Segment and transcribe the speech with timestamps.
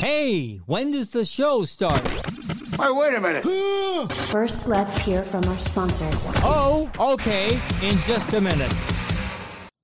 [0.00, 2.00] Hey, when does the show start?
[2.08, 3.44] Hey, wait a minute.
[4.30, 6.24] First, let's hear from our sponsors.
[6.36, 8.72] Oh, okay, in just a minute.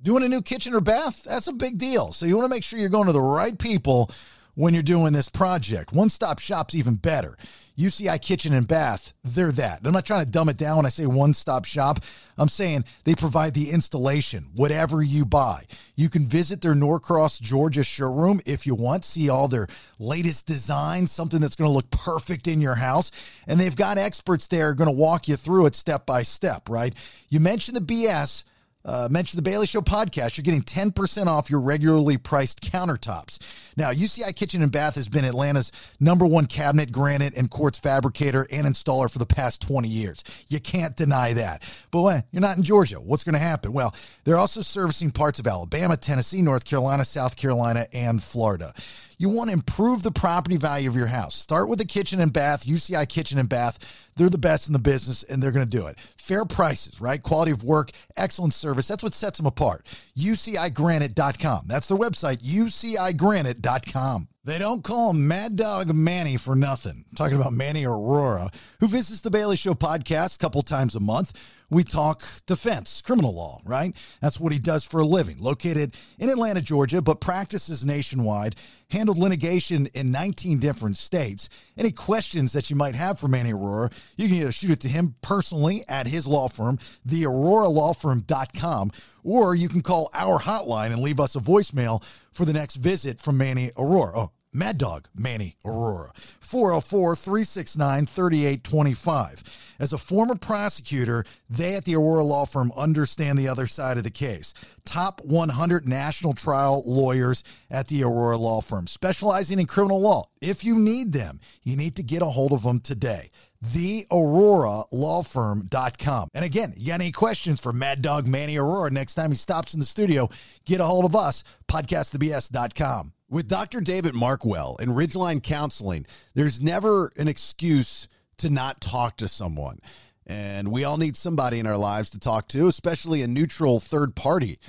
[0.01, 1.25] Doing a new kitchen or bath?
[1.25, 2.15] That's a big deal.
[2.15, 4.11] So you want to make sure you're going to the right people
[4.55, 5.93] when you're doing this project.
[5.93, 7.37] One stop shop's even better.
[7.79, 9.81] UCI Kitchen and Bath, they're that.
[9.85, 12.01] I'm not trying to dumb it down when I say one stop shop.
[12.39, 15.65] I'm saying they provide the installation, whatever you buy.
[15.95, 19.69] You can visit their Norcross, Georgia showroom if you want, see all their
[19.99, 23.11] latest designs, something that's going to look perfect in your house.
[23.47, 26.95] And they've got experts there going to walk you through it step by step, right?
[27.29, 28.45] You mentioned the BS
[28.87, 33.39] uh, mention the Bailey Show podcast, you're getting 10% off your regularly priced countertops.
[33.77, 38.47] Now, UCI Kitchen and Bath has been Atlanta's number one cabinet, granite, and quartz fabricator
[38.51, 40.23] and installer for the past 20 years.
[40.49, 41.63] You can't deny that.
[41.91, 43.73] But when you're not in Georgia, what's going to happen?
[43.73, 43.95] Well,
[44.25, 48.73] they're also servicing parts of Alabama, Tennessee, North Carolina, South Carolina, and Florida.
[49.19, 51.35] You want to improve the property value of your house.
[51.35, 53.79] Start with the kitchen and bath, UCI Kitchen and Bath.
[54.17, 55.99] They're the best in the business and they're going to do it.
[56.19, 57.23] Fair prices, right?
[57.23, 58.89] Quality of work, excellent service.
[58.89, 59.87] That's what sets them apart.
[60.19, 61.65] UCIGranite.com.
[61.67, 64.29] That's their website, UCIGranite.com.
[64.45, 67.05] They don't call him Mad Dog Manny for nothing.
[67.17, 71.33] Talking about Manny Arora, who visits the Bailey Show podcast a couple times a month.
[71.69, 73.97] We talk defense, criminal law, right?
[74.21, 75.39] That's what he does for a living.
[75.39, 78.55] Located in Atlanta, Georgia, but practices nationwide,
[78.91, 81.49] handled litigation in 19 different states.
[81.77, 84.89] Any questions that you might have for Manny Arora, you can either shoot it to
[84.89, 86.79] him personally at his law firm,
[87.09, 88.93] theauroralawfirm.com,
[89.25, 93.21] or you can call our hotline and leave us a voicemail for the next visit
[93.21, 94.13] from Manny Arora.
[94.15, 96.17] Oh, Mad Dog Manny Arora.
[96.41, 99.75] 404 369 3825.
[99.79, 104.05] As a former prosecutor, they at the Arora Law Firm understand the other side of
[104.05, 104.55] the case.
[104.85, 110.25] Top 100 national trial lawyers at the Arora Law Firm, specializing in criminal law.
[110.41, 113.31] If you need them, you need to get a hold of them today
[113.65, 116.29] theauroralawfirm.com.
[116.35, 119.73] And again, you got any questions for Mad Dog Manny Arora next time he stops
[119.75, 120.29] in the studio,
[120.65, 123.13] get a hold of us, podcastthebs.com.
[123.29, 123.81] With Dr.
[123.81, 128.07] David Markwell and Ridgeline Counseling, there's never an excuse
[128.39, 129.81] to not talk to someone.
[130.29, 134.15] And we all need somebody in our lives to talk to, especially a neutral third
[134.15, 134.61] party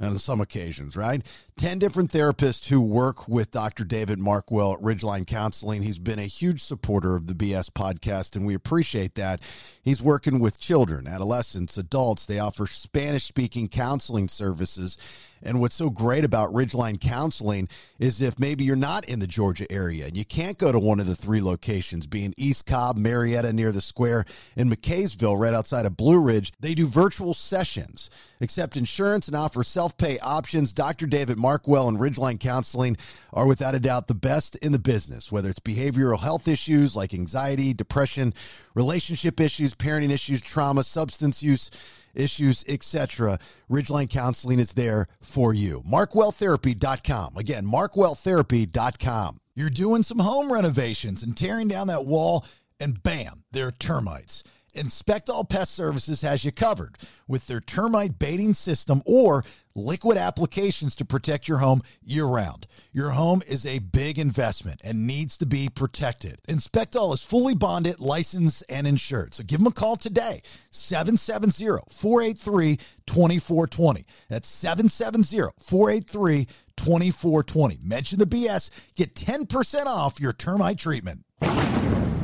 [0.00, 1.22] on some occasions, right?
[1.58, 3.84] 10 different therapists who work with Dr.
[3.84, 5.80] David Markwell at Ridgeline Counseling.
[5.80, 9.40] He's been a huge supporter of the BS podcast, and we appreciate that.
[9.82, 12.26] He's working with children, adolescents, adults.
[12.26, 14.98] They offer Spanish speaking counseling services.
[15.42, 17.68] And what's so great about Ridgeline Counseling
[17.98, 20.98] is if maybe you're not in the Georgia area and you can't go to one
[20.98, 24.24] of the three locations, being East Cobb, Marietta near the square,
[24.56, 29.62] and McCaysville right outside of Blue Ridge, they do virtual sessions, accept insurance, and offer
[29.62, 30.72] self pay options.
[30.72, 31.06] Dr.
[31.06, 32.96] David Markwell and Ridgeline Counseling
[33.32, 37.14] are without a doubt the best in the business, whether it's behavioral health issues like
[37.14, 38.34] anxiety, depression,
[38.74, 41.70] relationship issues, parenting issues, trauma, substance use
[42.14, 43.38] issues, etc.
[43.70, 45.84] Ridgeline Counseling is there for you.
[45.88, 47.36] MarkwellTherapy.com.
[47.36, 49.36] Again, MarkwellTherapy.com.
[49.54, 52.44] You're doing some home renovations and tearing down that wall,
[52.80, 54.42] and bam, there are termites.
[54.76, 59.44] Inspect All Pest Services has you covered with their termite baiting system or
[59.74, 62.66] liquid applications to protect your home year round.
[62.92, 66.40] Your home is a big investment and needs to be protected.
[66.48, 69.34] Inspectall is fully bonded, licensed, and insured.
[69.34, 72.76] So give them a call today 770 483
[73.06, 74.06] 2420.
[74.28, 77.78] That's 770 483 2420.
[77.82, 81.24] Mention the BS, get 10% off your termite treatment.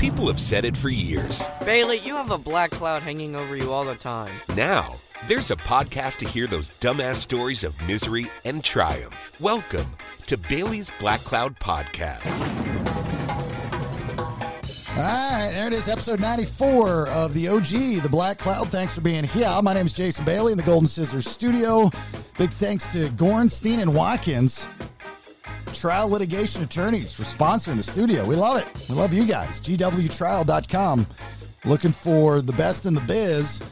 [0.02, 1.46] People have said it for years.
[1.64, 4.32] Bailey, you have a black cloud hanging over you all the time.
[4.56, 4.96] Now,
[5.28, 9.40] there's a podcast to hear those dumbass stories of misery and triumph.
[9.40, 9.86] Welcome
[10.26, 12.36] to Bailey's Black Cloud Podcast.
[14.96, 18.70] All right, there it is, episode 94 of the OG, The Black Cloud.
[18.70, 19.56] Thanks for being here.
[19.62, 21.92] My name is Jason Bailey in the Golden Scissors studio.
[22.36, 24.66] Big thanks to Gorenstein and Watkins,
[25.72, 28.24] trial litigation attorneys, for sponsoring the studio.
[28.24, 28.68] We love it.
[28.88, 29.60] We love you guys.
[29.60, 31.06] GWTrial.com.
[31.64, 33.62] Looking for the best in the biz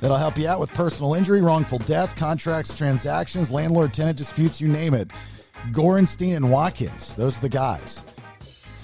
[0.00, 4.68] that'll help you out with personal injury, wrongful death, contracts, transactions, landlord tenant disputes, you
[4.68, 5.10] name it.
[5.70, 8.04] Gorenstein and Watkins, those are the guys.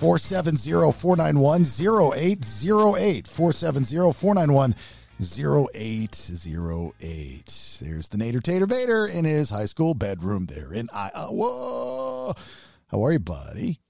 [0.03, 3.29] 470 491 0808.
[3.29, 4.75] 470 491
[5.21, 7.79] 0808.
[7.81, 11.33] There's the Nader Tater Vader in his high school bedroom there in Iowa.
[11.33, 12.33] Whoa!
[12.89, 13.81] How are you, buddy?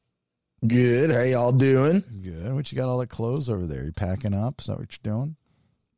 [0.67, 1.11] Good.
[1.11, 2.05] How y'all doing?
[2.23, 2.55] Good.
[2.55, 3.85] What you got all that clothes over there?
[3.85, 4.61] You packing up?
[4.61, 5.37] Is that what you're doing?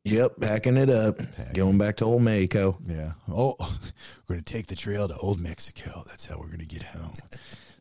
[0.05, 1.17] Yep, packing it up.
[1.53, 2.77] Going back to old Mexico.
[2.85, 3.13] Yeah.
[3.27, 3.55] Oh,
[4.27, 6.03] we're going to take the trail to Old Mexico.
[6.07, 7.13] That's how we're going to get home.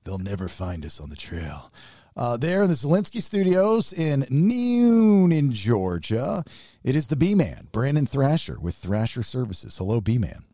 [0.05, 1.71] They'll never find us on the trail.
[2.17, 6.45] Uh, there in the Zelensky Studios in Newnan, Georgia,
[6.85, 9.77] it is the B Man, Brandon Thrasher with Thrasher Services.
[9.77, 10.45] Hello, B Man.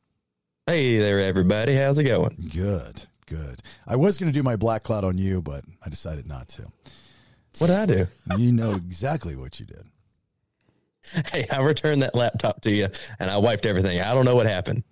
[0.66, 1.74] Hey there, everybody.
[1.74, 2.48] How's it going?
[2.52, 3.60] Good, good.
[3.86, 6.66] I was going to do my black cloud on you, but I decided not to.
[7.58, 8.06] What did I do?
[8.38, 9.82] You know exactly what you did.
[11.32, 12.86] Hey, I returned that laptop to you
[13.18, 14.00] and I wiped everything.
[14.00, 14.84] I don't know what happened.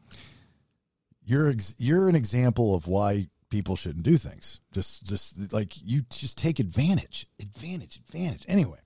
[1.24, 4.60] You're ex- you're an example of why people shouldn't do things.
[4.72, 8.44] Just just like you just take advantage, advantage, advantage.
[8.48, 8.78] Anyway,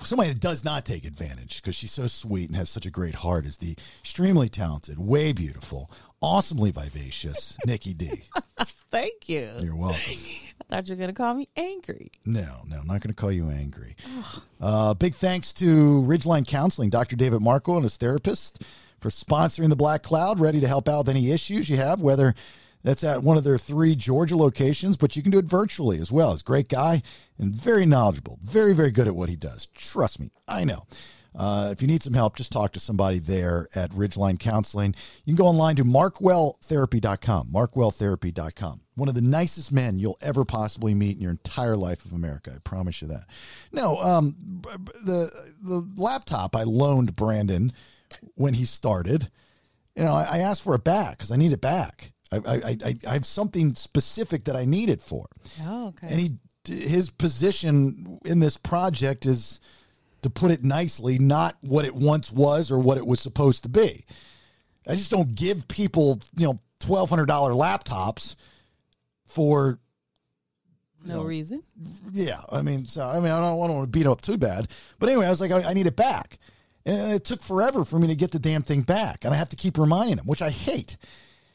[0.00, 3.16] somebody that does not take advantage because she's so sweet and has such a great
[3.16, 5.90] heart is the extremely talented, way beautiful,
[6.20, 8.22] awesomely vivacious Nikki D.
[8.90, 9.48] Thank you.
[9.60, 9.98] You're welcome.
[10.70, 12.10] I thought you were going to call me angry.
[12.24, 13.96] No, no, I'm not going to call you angry.
[14.60, 17.16] Uh, big thanks to Ridgeline Counseling, Dr.
[17.16, 18.62] David Markwell and his therapist
[18.98, 22.34] for sponsoring the Black Cloud, ready to help out with any issues you have, whether
[22.82, 26.12] that's at one of their three Georgia locations, but you can do it virtually as
[26.12, 26.30] well.
[26.32, 27.02] He's a great guy
[27.38, 29.66] and very knowledgeable, very, very good at what he does.
[29.74, 30.86] Trust me, I know.
[31.38, 34.94] Uh, if you need some help, just talk to somebody there at Ridgeline Counseling.
[35.24, 38.80] You can go online to markwelltherapy.com, markwelltherapy.com.
[38.96, 42.52] One of the nicest men you'll ever possibly meet in your entire life of America.
[42.56, 43.24] I promise you that.
[43.70, 44.34] No, um,
[45.04, 45.30] the
[45.62, 47.72] the laptop I loaned Brandon
[48.34, 49.30] when he started,
[49.94, 52.12] you know, I, I asked for it back because I need it back.
[52.32, 55.26] I, I, I, I have something specific that I need it for.
[55.62, 56.08] Oh, okay.
[56.10, 56.32] And he,
[56.66, 59.60] his position in this project is,
[60.22, 63.68] to put it nicely, not what it once was or what it was supposed to
[63.68, 64.04] be.
[64.88, 68.34] I just don't give people, you know, twelve hundred dollar laptops
[69.26, 69.78] for
[71.04, 71.62] no reason.
[72.12, 72.40] yeah.
[72.50, 74.68] I mean, so I mean, I don't, I don't want to beat up too bad,
[74.98, 76.38] but anyway, I was like, I, I need it back,
[76.84, 79.50] and it took forever for me to get the damn thing back, and I have
[79.50, 80.96] to keep reminding him, which I hate.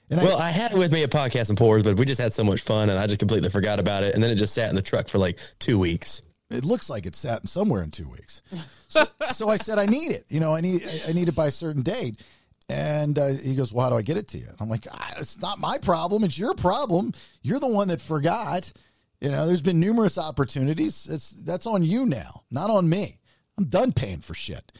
[0.09, 2.33] And Well, I had it with me at Podcast and Pours, but we just had
[2.33, 4.13] so much fun and I just completely forgot about it.
[4.13, 6.21] And then it just sat in the truck for like two weeks.
[6.49, 8.41] it looks like it's sat in somewhere in two weeks.
[8.89, 10.25] So, so I said, I need it.
[10.29, 12.21] You know, I need I need it by a certain date.
[12.69, 14.47] And uh, he goes, Well, how do I get it to you?
[14.59, 16.23] I'm like, "Ah, It's not my problem.
[16.23, 17.11] It's your problem.
[17.41, 18.71] You're the one that forgot.
[19.19, 21.07] You know, there's been numerous opportunities.
[21.09, 23.19] It's that's on you now, not on me.
[23.57, 24.71] I'm done paying for shit.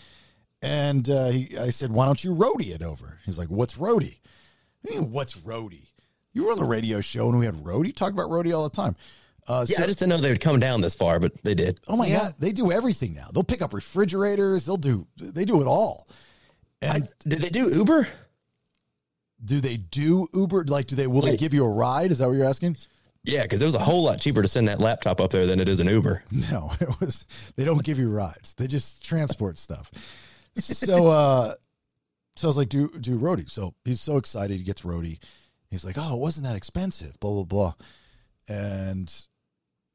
[0.62, 3.19] And uh, he, I said, Why don't you roadie it over?
[3.26, 4.19] He's like, What's roadie?
[4.88, 5.88] I mean, what's roadie?
[6.33, 7.95] You were on the radio show and we had roadie.
[7.95, 8.95] Talk about roadie all the time.
[9.47, 11.53] Uh, Yeah, so- I just didn't know they would come down this far, but they
[11.56, 11.80] did.
[11.88, 13.27] Oh my god, they do everything now.
[13.33, 14.65] They'll pick up refrigerators.
[14.65, 16.07] They'll do they do it all.
[16.81, 18.07] And Did they do Uber?
[19.45, 20.65] do they do Uber?
[20.68, 22.12] Like, do they will they give you a ride?
[22.12, 22.77] Is that what you're asking?
[23.25, 25.59] Yeah, because it was a whole lot cheaper to send that laptop up there than
[25.62, 26.24] it is an Uber.
[26.31, 27.25] No, it was.
[27.56, 28.53] They don't give you rides.
[28.53, 29.91] They just transport stuff.
[30.56, 31.56] So, uh,
[32.35, 33.50] so I was like, do do roadie.
[33.50, 34.57] So he's so excited.
[34.57, 35.19] He gets roadie.
[35.69, 37.19] He's like, oh, it wasn't that expensive.
[37.19, 37.74] Blah blah blah.
[38.47, 39.13] And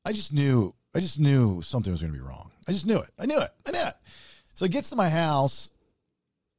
[0.05, 0.75] I just knew.
[0.95, 2.51] I just knew something was going to be wrong.
[2.67, 3.11] I just knew it.
[3.19, 3.51] I knew it.
[3.67, 3.95] I knew it.
[4.55, 5.71] So he gets to my house.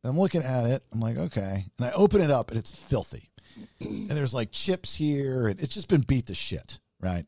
[0.03, 0.83] And I'm looking at it.
[0.93, 1.65] I'm like, okay.
[1.77, 3.31] And I open it up, and it's filthy.
[3.81, 7.25] And there's like chips here, and it's just been beat to shit, right?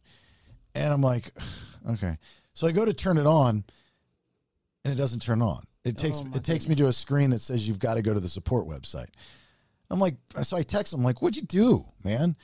[0.75, 1.33] And I'm like,
[1.91, 2.17] okay.
[2.53, 3.63] So I go to turn it on,
[4.85, 5.65] and it doesn't turn on.
[5.83, 8.13] It takes oh it takes me to a screen that says you've got to go
[8.13, 9.09] to the support website.
[9.89, 12.35] I'm like, so I text him like, "What'd you do, man?"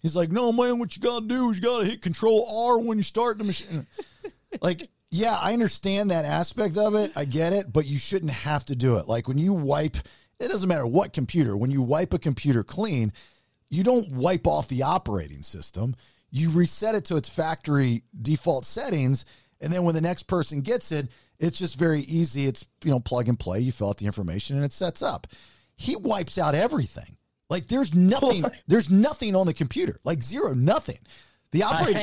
[0.00, 0.78] He's like, "No, man.
[0.78, 3.38] What you got to do is you got to hit Control R when you start
[3.38, 3.86] the machine."
[4.60, 7.12] like, yeah, I understand that aspect of it.
[7.16, 9.08] I get it, but you shouldn't have to do it.
[9.08, 9.96] Like when you wipe,
[10.40, 11.56] it doesn't matter what computer.
[11.56, 13.12] When you wipe a computer clean,
[13.68, 15.94] you don't wipe off the operating system.
[16.30, 19.24] You reset it to its factory default settings,
[19.60, 22.46] and then when the next person gets it, it's just very easy.
[22.46, 23.60] It's you know plug and play.
[23.60, 25.26] You fill out the information, and it sets up.
[25.76, 27.16] He wipes out everything.
[27.48, 28.44] Like there's nothing.
[28.66, 30.00] There's nothing on the computer.
[30.04, 30.98] Like zero, nothing.
[31.52, 32.02] The operating.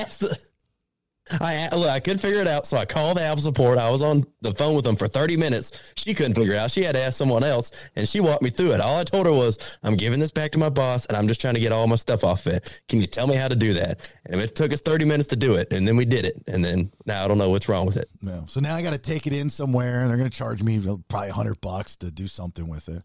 [1.40, 3.78] I look, I couldn't figure it out, so I called Apple support.
[3.78, 5.94] I was on the phone with them for 30 minutes.
[5.96, 6.70] She couldn't figure it out.
[6.70, 8.82] She had to ask someone else, and she walked me through it.
[8.82, 11.40] All I told her was, "I'm giving this back to my boss, and I'm just
[11.40, 12.82] trying to get all my stuff off it.
[12.90, 15.38] Can you tell me how to do that?" And it took us 30 minutes to
[15.38, 16.44] do it, and then we did it.
[16.48, 18.10] And then now I don't know what's wrong with it.
[18.22, 18.44] No.
[18.48, 20.80] So now I got to take it in somewhere, and they're going to charge me
[21.08, 23.02] probably hundred bucks to do something with it.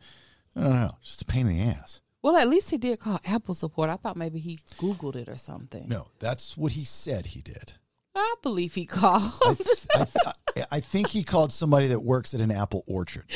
[0.57, 0.91] I don't know.
[1.03, 2.01] Just a pain in the ass.
[2.21, 3.91] Well, at least he did call Apple support.
[3.91, 5.87] I thought maybe he Googled it or something.
[5.87, 7.75] No, that's what he said he did.
[8.19, 9.23] I believe he called.
[9.45, 13.25] I, th- I, th- I think he called somebody that works at an apple orchard.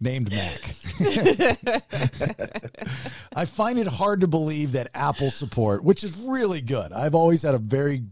[0.00, 0.60] Named Mac.
[3.34, 6.92] I find it hard to believe that Apple support, which is really good.
[6.92, 8.02] I've always had a very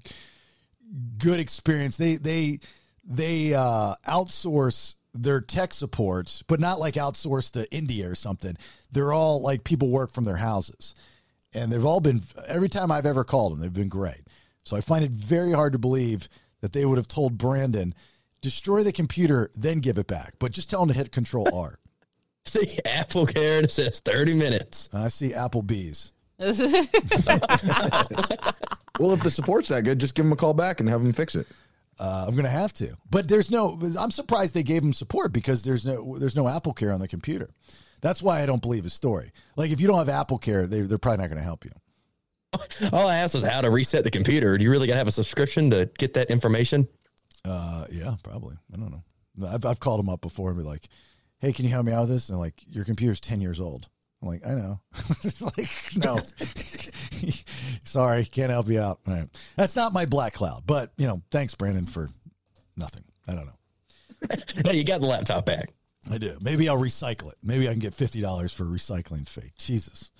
[1.18, 1.96] good experience.
[1.96, 2.60] They they
[3.04, 8.56] they uh, outsource their tech support, but not like outsource to India or something.
[8.90, 10.94] They're all like people work from their houses.
[11.54, 14.22] And they've all been, every time I've ever called them, they've been great.
[14.64, 16.28] So I find it very hard to believe
[16.60, 17.94] that they would have told Brandon,
[18.40, 20.34] destroy the computer, then give it back.
[20.38, 21.78] But just tell him to hit Control R.
[22.44, 24.88] See, Apple Care and it says 30 minutes.
[24.92, 26.12] I see Applebee's.
[28.98, 31.12] Well, if the support's that good, just give them a call back and have them
[31.12, 31.46] fix it.
[31.98, 33.78] Uh, I'm going to have to, but there's no.
[33.98, 37.08] I'm surprised they gave him support because there's no there's no Apple Care on the
[37.08, 37.50] computer.
[38.02, 39.30] That's why I don't believe his story.
[39.56, 41.70] Like if you don't have Apple Care, they they're probably not going to help you.
[42.92, 44.58] All I asked was how to reset the computer.
[44.58, 46.86] Do you really got to have a subscription to get that information?
[47.44, 48.56] Uh, yeah, probably.
[48.74, 49.04] I don't know.
[49.48, 50.88] I've I've called them up before and be like,
[51.38, 53.60] "Hey, can you help me out with this?" And they're like, "Your computer's ten years
[53.60, 53.88] old."
[54.20, 54.80] I'm like, "I know."
[55.56, 56.18] like, no.
[57.84, 58.98] Sorry, can't help you out.
[59.06, 59.52] All right.
[59.56, 62.10] That's not my black cloud, but you know, thanks, Brandon, for
[62.76, 63.04] nothing.
[63.26, 64.36] I don't know.
[64.64, 65.70] no, you got the laptop back.
[66.10, 66.36] I do.
[66.40, 67.38] Maybe I'll recycle it.
[67.42, 69.52] Maybe I can get fifty dollars for a recycling fee.
[69.56, 70.10] Jesus,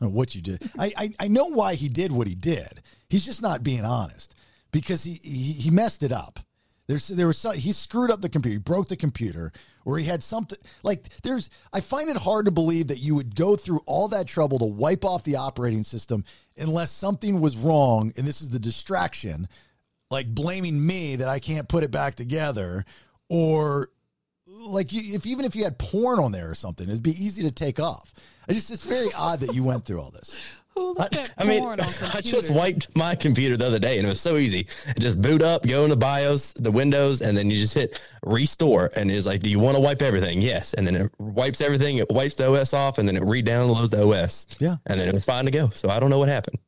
[0.00, 0.70] what you did.
[0.78, 2.82] I, I I know why he did what he did.
[3.08, 4.34] He's just not being honest
[4.72, 6.40] because he he, he messed it up.
[6.86, 8.54] There's there was some, he screwed up the computer.
[8.54, 9.52] He broke the computer,
[9.84, 11.50] or he had something like there's.
[11.72, 14.66] I find it hard to believe that you would go through all that trouble to
[14.66, 16.24] wipe off the operating system
[16.56, 19.48] unless something was wrong, and this is the distraction,
[20.10, 22.84] like blaming me that I can't put it back together,
[23.28, 23.90] or
[24.66, 27.42] like you, if even if you had porn on there or something, it'd be easy
[27.42, 28.12] to take off.
[28.48, 30.36] I just it's very odd that you went through all this.
[31.00, 34.10] At I mean, porn on I just wiped my computer the other day and it
[34.10, 34.66] was so easy.
[34.98, 38.90] Just boot up, go into BIOS, the Windows, and then you just hit restore.
[38.94, 40.42] And it's like, do you want to wipe everything?
[40.42, 40.74] Yes.
[40.74, 41.96] And then it wipes everything.
[41.96, 44.46] It wipes the OS off and then it re-downloads the OS.
[44.60, 44.76] Yeah.
[44.86, 45.70] And then it was fine to go.
[45.70, 46.58] So I don't know what happened.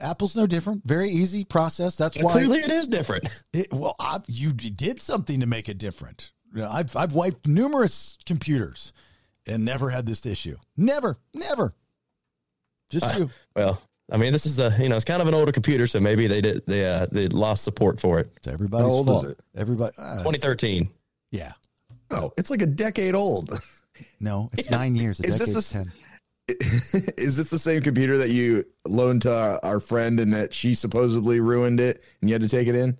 [0.00, 0.84] Apple's no different.
[0.84, 1.96] Very easy process.
[1.96, 2.32] That's why.
[2.32, 3.28] Clearly it is different.
[3.52, 6.32] It, well, I, you did something to make it different.
[6.54, 8.92] You know, I've I've wiped numerous computers
[9.46, 10.56] and never had this issue.
[10.76, 11.74] Never, never.
[12.90, 13.28] Just you.
[13.54, 15.86] Well, I mean, this is a, you know, it's kind of an older computer.
[15.86, 18.30] So maybe they did, they, uh, they lost support for it.
[18.38, 19.40] It's everybody's How old is it?
[19.54, 19.94] Everybody.
[19.98, 20.88] uh, 2013.
[21.30, 21.52] yeah.
[22.10, 23.50] Oh, it's like a decade old.
[24.20, 25.18] No, it's nine years.
[25.18, 25.92] A Is this decade's a- ten.
[27.18, 30.76] Is this the same computer that you loaned to our, our friend and that she
[30.76, 32.96] supposedly ruined it and you had to take it in?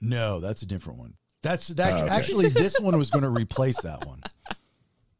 [0.00, 1.14] No, that's a different one.
[1.46, 1.92] That's that.
[1.92, 2.14] Oh, okay.
[2.14, 4.20] Actually, this one was going to replace that one.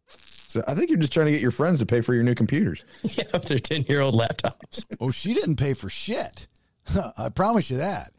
[0.09, 2.35] So I think you're just trying to get your friends to pay for your new
[2.35, 2.85] computers.
[3.17, 3.39] Yeah.
[3.39, 4.85] They're 10 year old laptops.
[5.01, 6.49] Oh, she didn't pay for shit.
[7.19, 8.13] I promise you that.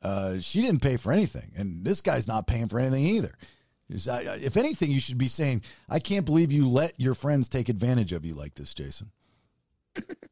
[0.00, 3.32] Uh, she didn't pay for anything, and this guy's not paying for anything either.
[3.90, 7.14] Is- I- I- If anything, you should be saying, "I can't believe you let your
[7.14, 9.10] friends take advantage of you like this, Jason."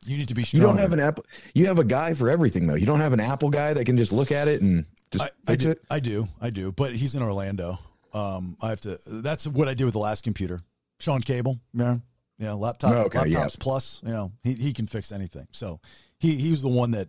[0.05, 1.25] You need to be You don't have an Apple.
[1.55, 2.77] You have a guy for everything though.
[2.77, 5.53] You don't have an Apple guy that can just look at it and just I,
[5.53, 5.83] I do, it.
[5.91, 7.79] I do, I do, but he's in Orlando.
[8.13, 8.99] Um, I have to.
[9.07, 10.61] That's what I did with the last computer.
[10.99, 11.99] Sean Cable, yeah,
[12.39, 13.49] yeah, laptop, Oh, okay, laptops yeah.
[13.61, 14.01] plus.
[14.05, 15.47] You know, he he can fix anything.
[15.53, 15.81] So
[16.19, 17.09] he he was the one that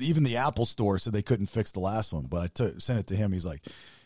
[0.00, 2.98] even the Apple Store said they couldn't fix the last one, but I took sent
[2.98, 3.30] it to him.
[3.32, 3.64] He's like,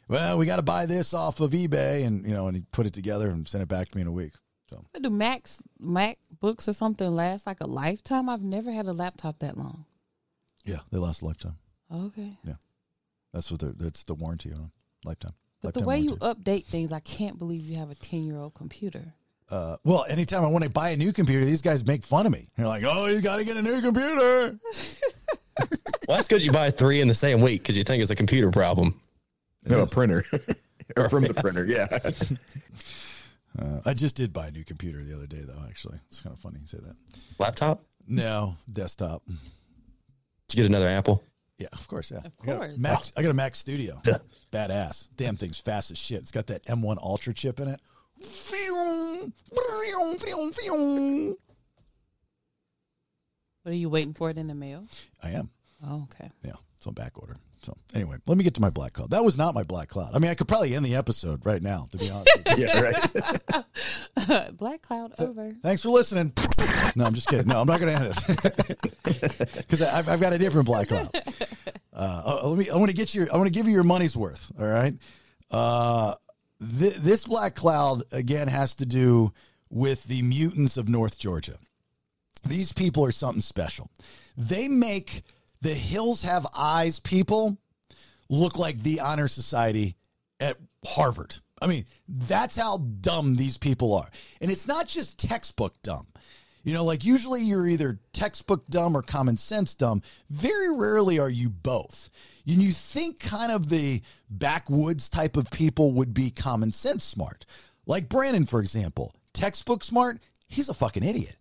[0.08, 2.84] "Well, we got to buy this off of eBay," and you know, and he put
[2.86, 4.34] it together and sent it back to me in a week.
[4.68, 8.28] So Do Macs MacBooks or something last like a lifetime?
[8.28, 9.86] I've never had a laptop that long.
[10.64, 11.56] yeah, they last a lifetime.
[11.92, 12.36] Okay.
[13.32, 14.70] That's what they're, that's the warranty on
[15.04, 15.32] lifetime.
[15.62, 18.36] But the Lifetime way you update things, I can't believe you have a 10 year
[18.38, 19.14] old computer.
[19.50, 22.32] uh, well, anytime I want to buy a new computer, these guys make fun of
[22.32, 22.46] me.
[22.56, 24.58] They're like, "Oh, you got to get a new computer."
[26.08, 28.16] Well, that's because you buy three in the same week because you think it's a
[28.16, 28.98] computer problem.
[29.64, 30.24] No, a printer
[30.96, 31.64] or from the printer.
[31.66, 31.86] Yeah.
[33.58, 35.62] Uh, I just did buy a new computer the other day, though.
[35.68, 36.96] Actually, it's kind of funny you say that.
[37.38, 37.82] Laptop?
[38.08, 39.22] No, desktop.
[39.26, 39.36] Did
[40.54, 41.22] you get another Apple?
[41.58, 42.10] Yeah, of course.
[42.10, 42.78] Yeah, Of I got, a course.
[42.78, 44.00] Mac, I got a Mac Studio.
[44.52, 45.08] Badass.
[45.16, 46.18] Damn thing's fast as shit.
[46.18, 47.80] It's got that M1 Ultra chip in it.
[53.62, 54.84] What are you waiting for it in the mail?
[55.22, 55.50] I am.
[55.84, 56.30] Oh, okay.
[56.44, 57.36] Yeah, it's on back order.
[57.62, 59.10] So anyway, let me get to my black cloud.
[59.10, 60.10] That was not my black cloud.
[60.14, 62.38] I mean, I could probably end the episode right now, to be honest.
[62.58, 62.80] yeah.
[62.80, 64.56] Right.
[64.56, 65.52] Black cloud over.
[65.62, 66.32] Thanks for listening.
[66.96, 67.46] No, I'm just kidding.
[67.46, 71.10] No, I'm not going to end it because I've, I've got a different black cloud.
[71.92, 72.70] Uh, oh, let me.
[72.70, 73.32] I want to get your.
[73.32, 74.50] I want to give you your money's worth.
[74.58, 74.94] All right.
[75.50, 76.14] Uh,
[76.78, 79.32] th- this black cloud again has to do
[79.70, 81.56] with the mutants of North Georgia.
[82.44, 83.88] These people are something special.
[84.36, 85.22] They make
[85.62, 87.56] the Hills Have Eyes people
[88.28, 89.96] look like the honor society
[90.40, 91.36] at Harvard.
[91.60, 94.08] I mean, that's how dumb these people are.
[94.40, 96.08] And it's not just textbook dumb.
[96.64, 100.02] You know, like usually you're either textbook dumb or common sense dumb.
[100.30, 102.10] Very rarely are you both.
[102.46, 107.46] And you think kind of the backwoods type of people would be common sense smart.
[107.86, 111.36] Like Brandon, for example, textbook smart, he's a fucking idiot.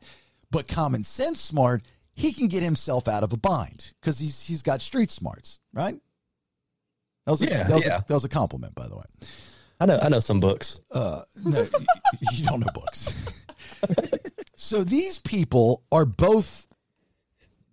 [0.51, 1.83] But common sense smart,
[2.13, 5.95] he can get himself out of a bind because he's he's got street smarts, right?
[7.25, 7.97] That was a, Yeah, that, was yeah.
[7.99, 9.03] a, that was a compliment, by the way.
[9.79, 10.79] I know I know some books.
[10.91, 11.85] Uh, no, y-
[12.33, 13.43] you don't know books.
[14.55, 16.67] so these people are both,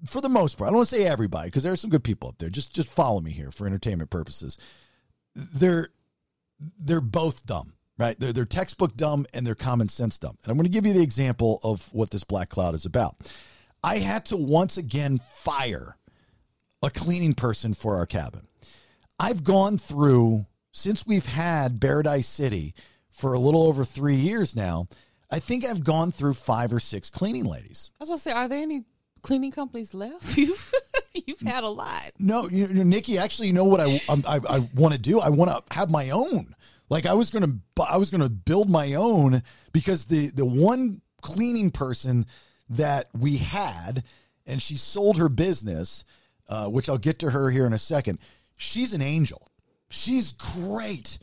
[0.07, 2.05] for the most part, I don't want to say everybody because there are some good
[2.05, 2.49] people up there.
[2.51, 4.57] Just just follow me here for entertainment purposes.
[5.35, 5.89] They're
[6.79, 8.19] they're both dumb, right?
[8.19, 10.37] They're they're textbook dumb and they're common sense dumb.
[10.43, 13.17] And I'm going to give you the example of what this black cloud is about.
[13.83, 15.97] I had to once again fire
[16.83, 18.47] a cleaning person for our cabin.
[19.19, 22.75] I've gone through since we've had Paradise City
[23.11, 24.87] for a little over three years now.
[25.31, 27.91] I think I've gone through five or six cleaning ladies.
[28.01, 28.85] I was gonna say, are there any
[29.23, 30.37] cleaning companies left?
[30.37, 30.73] You've
[31.27, 32.13] you've had a lot.
[32.19, 33.19] No, you know, Nikki.
[33.19, 35.21] Actually, you know what I um, I, I want to do?
[35.21, 36.55] I want to have my own.
[36.89, 39.43] Like I was gonna, I was gonna build my own
[39.73, 42.25] because the the one cleaning person
[42.71, 44.05] that we had,
[44.47, 46.05] and she sold her business,
[46.49, 48.19] uh, which I'll get to her here in a second.
[48.57, 49.47] She's an angel.
[49.91, 51.19] She's great.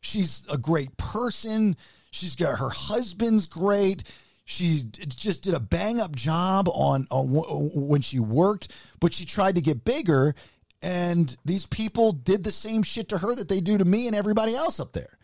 [0.00, 1.76] She's a great person.
[2.10, 4.04] She's got her husband's great.
[4.44, 9.24] She just did a bang up job on, on w- when she worked, but she
[9.24, 10.34] tried to get bigger.
[10.82, 14.16] And these people did the same shit to her that they do to me and
[14.16, 15.16] everybody else up there.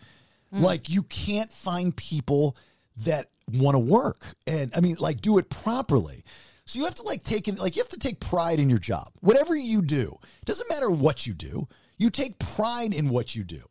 [0.51, 2.57] Like, you can't find people
[3.05, 6.25] that want to work and I mean, like, do it properly.
[6.67, 8.79] So you have to like take it, like, you have to take pride in your
[8.79, 9.09] job.
[9.21, 10.15] Whatever you do,
[10.45, 13.63] doesn't matter what you do, you take pride in what you do.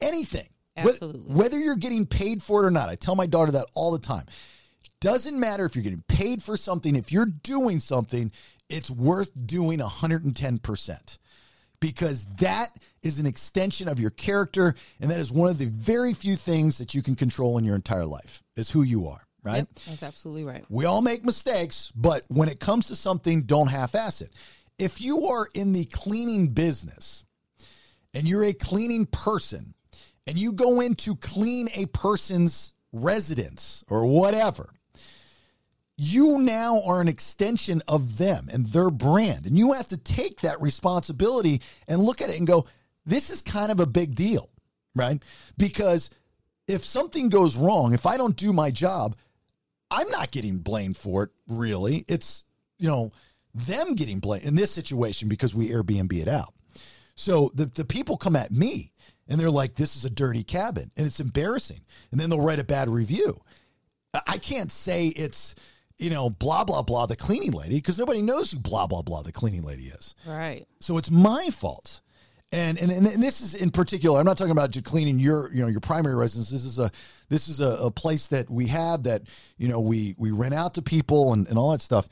[0.00, 0.48] Anything.
[0.76, 1.34] Absolutely.
[1.34, 2.88] Whether you're getting paid for it or not.
[2.88, 4.26] I tell my daughter that all the time.
[5.00, 8.32] Doesn't matter if you're getting paid for something, if you're doing something,
[8.68, 11.18] it's worth doing 110%
[11.84, 12.68] because that
[13.02, 16.78] is an extension of your character and that is one of the very few things
[16.78, 19.56] that you can control in your entire life is who you are, right?
[19.56, 20.64] Yep, that's absolutely right.
[20.70, 24.30] We all make mistakes, but when it comes to something, don't half ass it.
[24.78, 27.22] If you are in the cleaning business
[28.14, 29.74] and you're a cleaning person
[30.26, 34.70] and you go in to clean a person's residence or whatever,
[35.96, 39.46] you now are an extension of them and their brand.
[39.46, 42.66] And you have to take that responsibility and look at it and go,
[43.06, 44.50] this is kind of a big deal,
[44.96, 45.22] right?
[45.56, 46.10] Because
[46.66, 49.16] if something goes wrong, if I don't do my job,
[49.90, 52.04] I'm not getting blamed for it, really.
[52.08, 52.44] It's,
[52.78, 53.12] you know,
[53.54, 56.54] them getting blamed in this situation because we Airbnb it out.
[57.14, 58.92] So the, the people come at me
[59.28, 61.82] and they're like, this is a dirty cabin and it's embarrassing.
[62.10, 63.38] And then they'll write a bad review.
[64.26, 65.54] I- can't say it's,
[65.98, 69.22] you know, blah, blah, blah, the cleaning lady because nobody knows who blah, blah, blah,
[69.22, 70.14] the cleaning lady is.
[70.26, 70.66] Right.
[70.80, 72.00] So it's my fault.
[72.52, 74.20] And, and and this is in particular.
[74.20, 76.50] I'm not talking about just cleaning your you know your primary residence.
[76.50, 76.88] This is a
[77.28, 79.22] this is a, a place that we have that
[79.58, 82.08] you know we we rent out to people and, and all that stuff.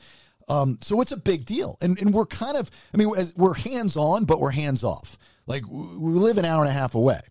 [0.49, 3.95] Um, so it's a big deal, and and we're kind of I mean we're hands
[3.95, 5.17] on, but we're hands off.
[5.47, 7.21] Like we live an hour and a half away,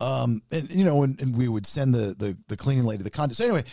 [0.00, 3.10] um, and you know, and, and we would send the the the cleaning lady the
[3.10, 3.36] content.
[3.36, 3.64] So anyway,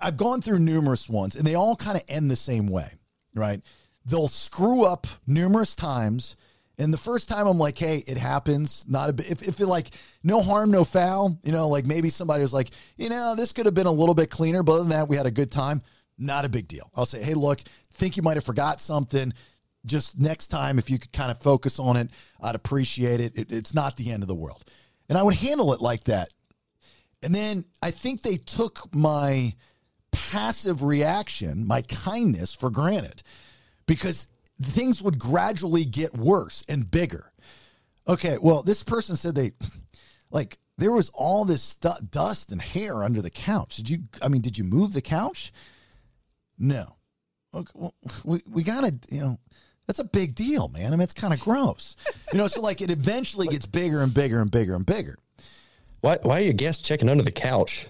[0.00, 2.92] I've gone through numerous ones, and they all kind of end the same way,
[3.34, 3.60] right?
[4.04, 6.36] They'll screw up numerous times,
[6.78, 8.84] and the first time I'm like, hey, it happens.
[8.88, 9.30] Not a bit.
[9.30, 9.90] If if it like
[10.22, 13.66] no harm, no foul, you know, like maybe somebody was like, you know, this could
[13.66, 15.82] have been a little bit cleaner, but other than that, we had a good time.
[16.18, 16.90] Not a big deal.
[16.94, 17.60] I'll say, hey, look,
[17.92, 19.32] think you might have forgot something.
[19.84, 22.10] Just next time, if you could kind of focus on it,
[22.40, 23.38] I'd appreciate it.
[23.38, 24.64] it it's not the end of the world.
[25.08, 26.28] And I would handle it like that.
[27.26, 29.52] And then I think they took my
[30.12, 33.24] passive reaction, my kindness for granted
[33.86, 34.28] because
[34.62, 37.32] things would gradually get worse and bigger.
[38.06, 39.54] Okay, well, this person said they
[40.30, 43.74] like there was all this stu- dust and hair under the couch.
[43.74, 45.50] Did you I mean, did you move the couch?
[46.56, 46.94] No.
[47.52, 49.40] Okay, well, we we got to, you know,
[49.88, 50.86] that's a big deal, man.
[50.86, 51.96] I mean, it's kind of gross.
[52.32, 55.16] You know, so like it eventually gets bigger and bigger and bigger and bigger.
[56.06, 57.88] Why why are your guests checking under the couch?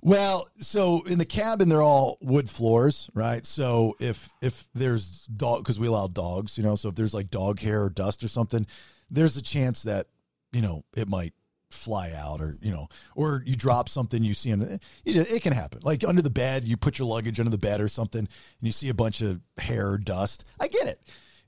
[0.00, 3.44] Well, so in the cabin they're all wood floors, right?
[3.44, 7.30] So if if there's dog because we allow dogs, you know, so if there's like
[7.30, 8.66] dog hair or dust or something,
[9.10, 10.06] there's a chance that
[10.52, 11.34] you know it might
[11.68, 15.78] fly out or you know or you drop something you see it, it can happen
[15.84, 18.28] like under the bed you put your luggage under the bed or something and
[18.60, 21.00] you see a bunch of hair or dust i get it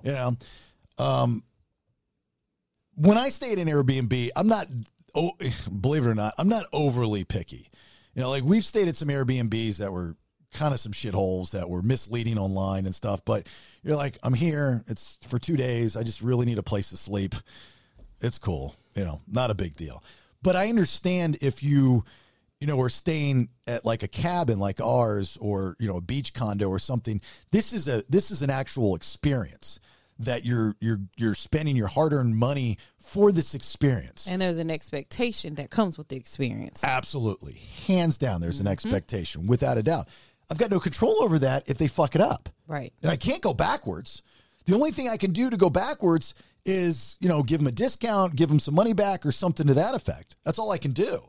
[0.05, 0.37] you know
[0.99, 1.43] um
[2.95, 4.69] when i stay at an airbnb i'm not
[5.15, 5.33] oh,
[5.81, 7.69] believe it or not i'm not overly picky
[8.15, 10.17] you know, like we've stayed at some Airbnbs that were
[10.53, 13.25] kind of some shitholes that were misleading online and stuff.
[13.25, 13.47] But
[13.83, 14.85] you're like, I'm here.
[14.87, 15.97] It's for two days.
[15.97, 17.35] I just really need a place to sleep.
[18.21, 18.75] It's cool.
[18.95, 20.03] You know, not a big deal.
[20.43, 22.05] But I understand if you,
[22.61, 26.35] you know, are staying at like a cabin like ours or, you know, a beach
[26.35, 27.21] condo or something.
[27.51, 29.81] This is a this is an actual experience
[30.25, 34.27] that you're you're you're spending your hard-earned money for this experience.
[34.27, 36.83] And there's an expectation that comes with the experience.
[36.85, 37.61] Absolutely.
[37.87, 38.73] Hands down, there's an mm-hmm.
[38.73, 40.09] expectation, without a doubt.
[40.51, 42.49] I've got no control over that if they fuck it up.
[42.67, 42.93] Right.
[43.03, 44.23] And I can't go backwards.
[44.67, 47.73] The only thing I can do to go backwards is, you know, give them a
[47.73, 50.37] discount, give them some money back or something to that effect.
[50.45, 51.21] That's all I can do.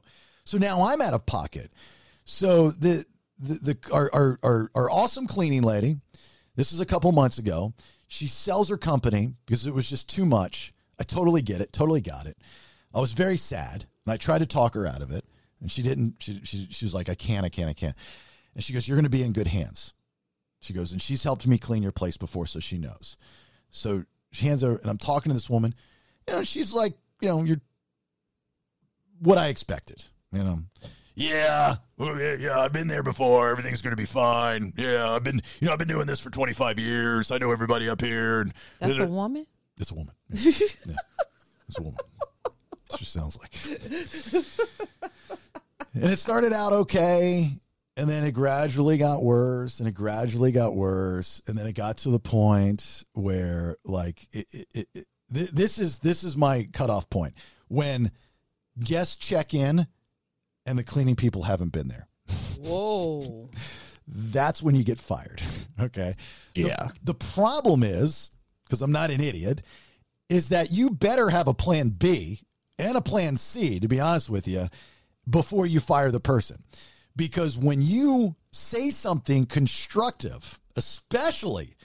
[0.44, 1.72] So now I'm out of pocket.
[2.26, 3.06] So the
[3.40, 5.98] the, the our, our our our awesome cleaning lady,
[6.56, 7.74] this is a couple months ago.
[8.14, 10.72] She sells her company because it was just too much.
[11.00, 12.38] I totally get it, totally got it.
[12.94, 15.26] I was very sad, and I tried to talk her out of it,
[15.60, 16.18] and she didn't.
[16.20, 17.96] She she, she was like, "I can't, I can't, I can't."
[18.54, 19.94] And she goes, "You're going to be in good hands."
[20.60, 23.18] She goes, and she's helped me clean your place before, so she knows.
[23.72, 25.74] So she hands her, and I'm talking to this woman.
[26.28, 27.62] You know, she's like, you know, you're
[29.22, 30.06] what I expected.
[30.32, 30.60] You know,
[31.16, 33.50] yeah, yeah, I've been there before.
[33.52, 34.74] Everything's going to be fine.
[34.78, 37.32] Yeah, I've been, you know, I've been doing this for 25 years.
[37.32, 38.42] I know everybody up here.
[38.42, 39.46] And That's a woman?
[39.78, 40.14] It's a woman.
[40.34, 40.52] Yeah.
[40.88, 40.96] Yeah.
[41.68, 42.00] It's a woman.
[42.98, 43.52] She sounds like.
[45.94, 47.50] and it started out okay,
[47.98, 51.98] and then it gradually got worse, and it gradually got worse, and then it got
[52.00, 57.10] to the point where, like, it, it, it, it- this is this is my cutoff
[57.10, 57.34] point
[57.68, 58.12] when
[58.80, 59.88] guests check in,
[60.66, 62.08] and the cleaning people haven't been there.
[62.60, 63.50] Whoa.
[64.08, 65.42] That's when you get fired.
[65.80, 66.16] Okay.
[66.54, 66.90] Yeah.
[67.04, 68.30] the problem is,
[68.64, 69.64] because I'm not an idiot,
[70.30, 72.42] is that you better have a plan B
[72.78, 74.70] and a plan C, to be honest with you,
[75.28, 76.62] before you fire the person.
[77.16, 81.76] Because when you say something constructive, especially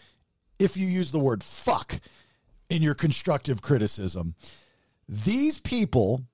[0.59, 1.99] if you use the word fuck
[2.69, 4.35] in your constructive criticism,
[5.09, 6.27] these people, and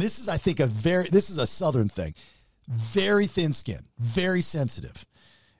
[0.00, 2.14] this is, I think, a very, this is a Southern thing,
[2.68, 5.04] very thin skin, very sensitive.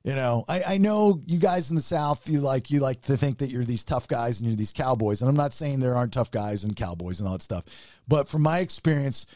[0.05, 3.17] You know, I, I know you guys in the South, you like you like to
[3.17, 5.21] think that you're these tough guys and you're these cowboys.
[5.21, 7.65] And I'm not saying there aren't tough guys and cowboys and all that stuff,
[8.07, 9.27] but from my experience,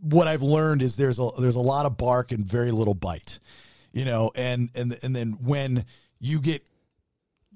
[0.00, 3.40] what I've learned is there's a there's a lot of bark and very little bite.
[3.92, 5.84] You know, and and and then when
[6.20, 6.68] you get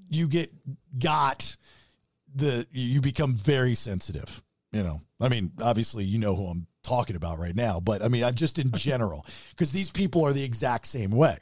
[0.09, 0.51] you get
[0.97, 1.55] got
[2.35, 7.15] the you become very sensitive you know i mean obviously you know who i'm talking
[7.15, 10.43] about right now but i mean i'm just in general because these people are the
[10.43, 11.37] exact same way.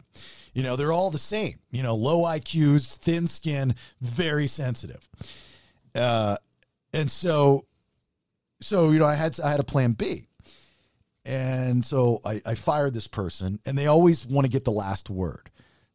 [0.54, 1.60] You know they're all the same.
[1.70, 5.08] You know low iqs thin skin very sensitive.
[5.94, 6.38] Uh
[6.94, 7.66] and so
[8.62, 10.28] so you know i had i had a plan b.
[11.28, 15.10] And so I, I fired this person and they always want to get the last
[15.10, 15.50] word.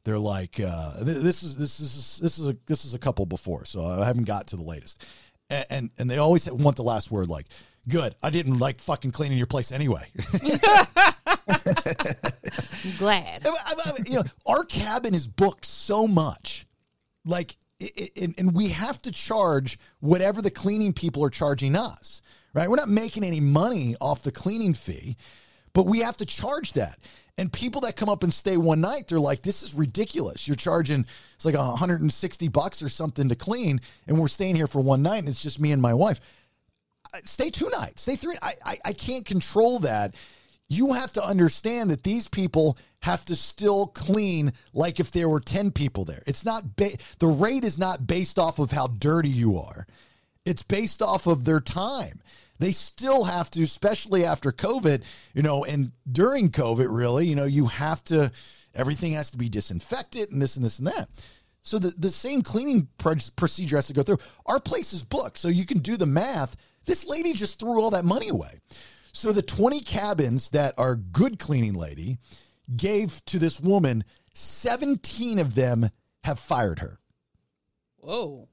[0.04, 3.64] They're like uh, this is this is this is a this is a couple before
[3.64, 5.06] so i haven't got to the latest.
[5.48, 7.46] And and, and they always want the last word like
[7.88, 8.14] good.
[8.22, 10.06] I didn't like fucking cleaning your place anyway.
[11.52, 13.46] I'm glad.
[13.46, 16.66] I- I- I- you know our cabin is booked so much.
[17.24, 22.22] Like i- i- and, we have to charge whatever the cleaning people are charging us
[22.52, 22.68] right?
[22.68, 25.16] We're not making any money off the cleaning fee
[25.72, 26.98] but we have to charge that.
[27.38, 30.48] And people that come up and stay one night they're like this is ridiculous.
[30.48, 34.80] You're charging it's like 160 bucks or something to clean and we're staying here for
[34.80, 36.20] one night and it's just me and my wife
[37.24, 38.36] stay two nights, stay three.
[38.42, 40.14] I, I, I can't control that.
[40.68, 45.40] You have to understand that these people have to still clean like if there were
[45.40, 46.22] 10 people there.
[46.26, 49.86] It's not, ba- the rate is not based off of how dirty you are,
[50.44, 52.20] it's based off of their time.
[52.58, 57.46] They still have to, especially after COVID, you know, and during COVID, really, you know,
[57.46, 58.30] you have to,
[58.74, 61.08] everything has to be disinfected and this and this and that.
[61.62, 64.18] So the, the same cleaning pro- procedure has to go through.
[64.46, 66.56] Our place is booked, so you can do the math.
[66.86, 68.60] This lady just threw all that money away.
[69.12, 72.18] So the 20 cabins that our good cleaning lady
[72.76, 75.90] gave to this woman, 17 of them
[76.24, 76.98] have fired her.
[77.98, 78.48] Whoa.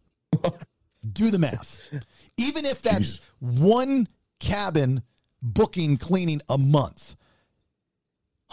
[1.13, 2.03] Do the math.
[2.37, 4.07] Even if that's one
[4.39, 5.03] cabin
[5.41, 7.15] booking cleaning a month,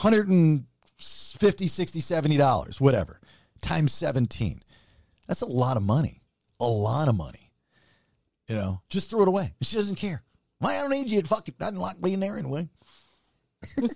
[0.00, 3.20] 150, 60, 70 dollars, whatever,
[3.62, 4.62] times 17.
[5.26, 6.20] That's a lot of money.
[6.60, 7.43] A lot of money.
[8.48, 9.54] You know, just throw it away.
[9.62, 10.22] She doesn't care.
[10.58, 12.68] Why I don't need you to fucking I didn't like being there anyway.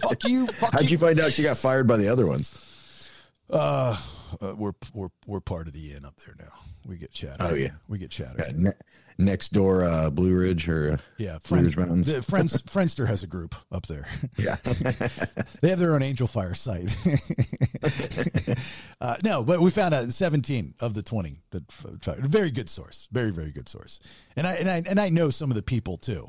[0.00, 0.46] fuck you.
[0.46, 0.90] Fuck How'd you.
[0.90, 3.10] you find out she got fired by the other ones?
[3.50, 3.96] Uh,
[4.40, 6.52] uh, we're we're we're part of the inn up there now.
[6.86, 7.36] We get chatty.
[7.40, 7.70] Oh, yeah.
[7.88, 8.34] we get chatty.
[8.38, 8.72] Yeah, ne-
[9.18, 13.54] next door, uh, Blue Ridge or uh, Yeah, Friends, the Friends, Friendster has a group
[13.72, 14.06] up there.
[14.38, 14.56] yeah.
[15.60, 16.94] they have their own Angel Fire site.
[19.00, 21.40] uh, no, but we found out 17 of the 20.
[22.20, 23.08] Very good source.
[23.10, 24.00] Very, very good source.
[24.36, 26.28] And I and I and I know some of the people too.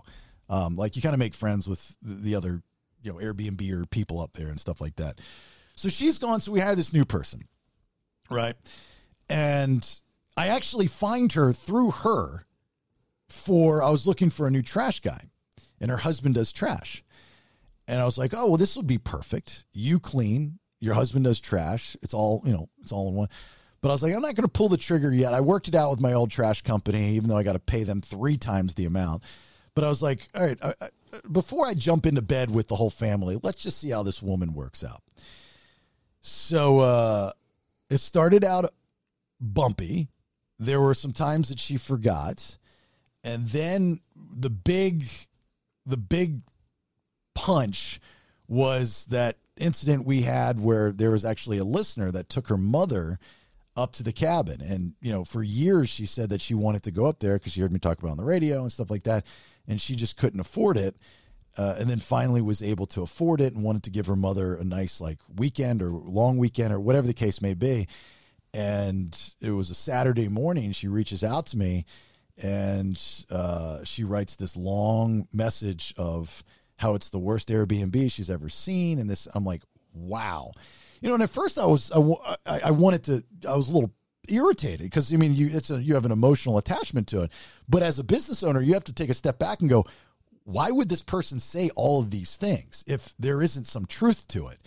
[0.50, 2.64] Um, like you kind of make friends with the other,
[3.04, 5.20] you know, Airbnb or people up there and stuff like that.
[5.76, 6.40] So she's gone.
[6.40, 7.48] So we hired this new person,
[8.30, 8.56] right?
[9.30, 9.86] And
[10.38, 12.46] I actually find her through her
[13.28, 15.20] for I was looking for a new trash guy,
[15.82, 17.04] and her husband does trash.
[17.88, 19.66] And I was like, oh, well, this will be perfect.
[19.74, 21.98] You clean, your husband does trash.
[22.02, 23.30] It's all, you know, it's all in one.
[23.82, 25.34] But I was like, I'm not going to pull the trigger yet.
[25.34, 27.84] I worked it out with my old trash company, even though I got to pay
[27.84, 29.24] them three times the amount.
[29.76, 30.90] But I was like, all right, I, I,
[31.32, 34.54] before I jump into bed with the whole family, let's just see how this woman
[34.54, 35.02] works out.
[36.20, 37.32] So uh,
[37.90, 38.66] it started out
[39.40, 40.10] bumpy.
[40.60, 42.58] There were some times that she forgot.
[43.24, 45.06] And then the big,
[45.86, 46.42] the big
[47.36, 48.00] punch
[48.48, 53.20] was that incident we had where there was actually a listener that took her mother
[53.76, 56.92] up to the cabin and you know for years she said that she wanted to
[56.92, 59.04] go up there because she heard me talk about on the radio and stuff like
[59.04, 59.26] that
[59.68, 60.96] and she just couldn't afford it
[61.58, 64.56] uh, and then finally was able to afford it and wanted to give her mother
[64.56, 67.88] a nice like weekend or long weekend or whatever the case may be
[68.58, 71.86] and it was a saturday morning she reaches out to me
[72.42, 73.00] and
[73.32, 76.44] uh, she writes this long message of
[76.78, 80.52] how it's the worst Airbnb she's ever seen, and this I'm like, wow,
[81.02, 81.16] you know.
[81.16, 83.92] And at first I was I, I, wanted to I was a little
[84.30, 87.32] irritated because I mean you it's a you have an emotional attachment to it,
[87.68, 89.86] but as a business owner you have to take a step back and go,
[90.44, 94.48] why would this person say all of these things if there isn't some truth to
[94.48, 94.60] it?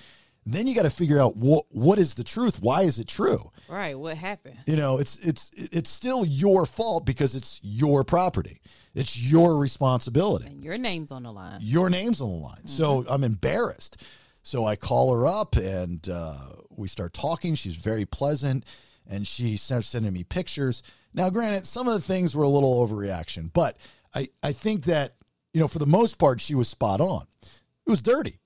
[0.47, 2.63] Then you got to figure out what what is the truth.
[2.63, 3.51] Why is it true?
[3.69, 3.99] Right.
[3.99, 4.59] What happened?
[4.67, 8.61] You know, it's it's it's still your fault because it's your property.
[8.95, 10.47] It's your responsibility.
[10.47, 11.59] And your name's on the line.
[11.61, 12.67] Your name's on the line.
[12.67, 14.05] So I'm embarrassed.
[14.43, 16.39] So I call her up and uh,
[16.71, 17.55] we start talking.
[17.55, 18.65] She's very pleasant
[19.07, 20.83] and she starts sending me pictures.
[21.15, 23.77] Now, granted, some of the things were a little overreaction, but
[24.15, 25.15] I, I think that,
[25.53, 27.27] you know, for the most part, she was spot on.
[27.43, 28.40] It was dirty.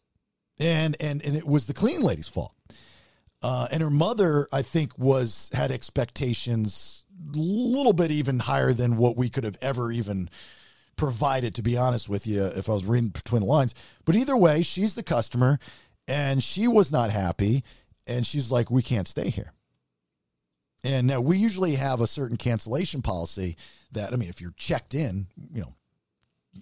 [0.59, 2.55] And and and it was the clean lady's fault.
[3.43, 8.97] Uh, and her mother, I think, was had expectations a little bit even higher than
[8.97, 10.31] what we could have ever even
[10.97, 11.55] provided.
[11.57, 14.63] To be honest with you, if I was reading between the lines, but either way,
[14.63, 15.59] she's the customer,
[16.07, 17.65] and she was not happy,
[18.07, 19.53] and she's like, "We can't stay here."
[20.85, 23.57] And now we usually have a certain cancellation policy
[23.93, 25.75] that I mean, if you're checked in, you know,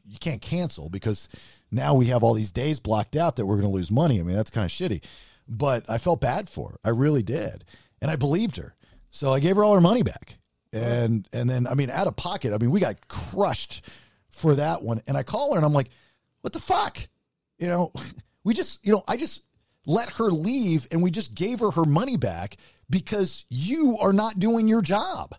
[0.04, 1.28] you can't cancel because
[1.70, 4.20] now we have all these days blocked out that we're going to lose money.
[4.20, 5.02] I mean, that's kind of shitty.
[5.48, 6.78] But I felt bad for her.
[6.84, 7.64] I really did.
[8.00, 8.74] And I believed her.
[9.10, 10.38] So I gave her all her money back.
[10.72, 13.86] And and then I mean out of pocket, I mean, we got crushed
[14.30, 15.02] for that one.
[15.06, 15.90] And I call her and I'm like,
[16.40, 16.98] "What the fuck?"
[17.58, 17.92] You know,
[18.44, 19.42] we just, you know, I just
[19.84, 22.56] let her leave and we just gave her her money back
[22.88, 25.34] because you are not doing your job.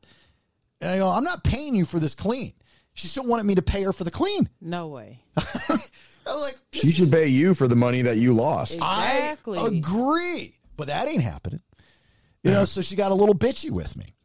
[0.80, 2.54] And I go, "I'm not paying you for this clean."
[2.94, 4.50] She still wanted me to pay her for the clean.
[4.62, 5.20] No way.
[5.38, 5.80] I
[6.28, 8.76] was like, She should pay you for the money that you lost.
[8.76, 9.58] Exactly.
[9.58, 11.62] I agree, but that ain't happening.
[12.44, 14.16] You know, so she got a little bitchy with me,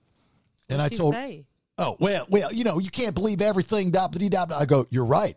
[0.68, 1.46] and I told, say?
[1.78, 3.92] oh well, well, you know, you can't believe everything.
[3.92, 4.58] Da, da, da, da.
[4.58, 5.36] I go, you're right.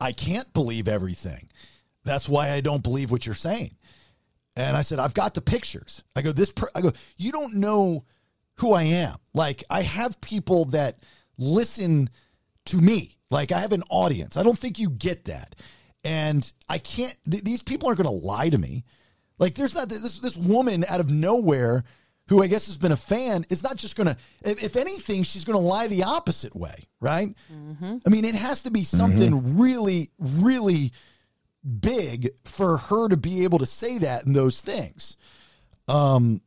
[0.00, 1.50] I can't believe everything.
[2.04, 3.76] That's why I don't believe what you're saying.
[4.56, 6.02] And I said, I've got the pictures.
[6.16, 6.50] I go, this.
[6.50, 8.04] Per-, I go, you don't know
[8.56, 9.16] who I am.
[9.34, 10.96] Like I have people that
[11.36, 12.08] listen
[12.66, 13.16] to me.
[13.30, 14.36] Like I have an audience.
[14.36, 15.56] I don't think you get that.
[16.04, 18.84] And I can't, th- these people aren't going to lie to me.
[19.38, 21.84] Like there's not this, this woman out of nowhere
[22.28, 25.24] who I guess has been a fan is not just going to, if, if anything,
[25.24, 26.74] she's going to lie the opposite way.
[27.00, 27.34] Right.
[28.06, 30.92] I mean, it has to be something really, really
[31.80, 35.16] big for her to be able to say that and those things.
[35.88, 36.40] Um,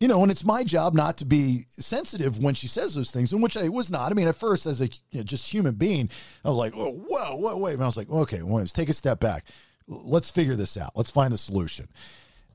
[0.00, 3.32] you know, and it's my job not to be sensitive when she says those things,
[3.34, 4.10] and which I was not.
[4.10, 6.08] I mean, at first, as a you know, just human being,
[6.42, 8.88] I was like, "Oh, whoa, whoa, wait!" And I was like, "Okay, well, let's take
[8.88, 9.44] a step back.
[9.86, 10.92] Let's figure this out.
[10.96, 11.86] Let's find the solution."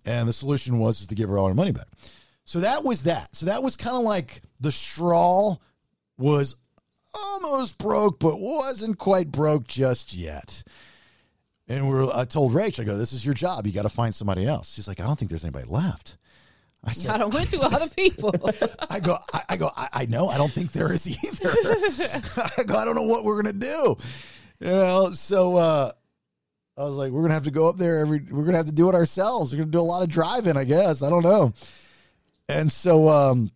[0.05, 1.87] And the solution was is to give her all her money back.
[2.45, 3.35] So that was that.
[3.35, 5.55] So that was kind of like the straw
[6.17, 6.55] was
[7.13, 10.63] almost broke, but wasn't quite broke just yet.
[11.67, 13.67] And we were, I told Rach, I go, "This is your job.
[13.67, 16.17] You got to find somebody else." She's like, "I don't think there's anybody left."
[16.85, 18.33] I said, I don't went through other people.
[18.89, 20.27] I go, I, I go, I, I know.
[20.27, 21.49] I don't think there is either.
[22.57, 23.97] I go, I don't know what we're gonna do.
[24.59, 25.91] You know, so uh
[26.77, 28.71] I was like, we're gonna have to go up there every we're gonna have to
[28.71, 29.51] do it ourselves.
[29.53, 31.01] We're gonna do a lot of driving, I guess.
[31.01, 31.53] I don't know.
[32.47, 33.51] And so um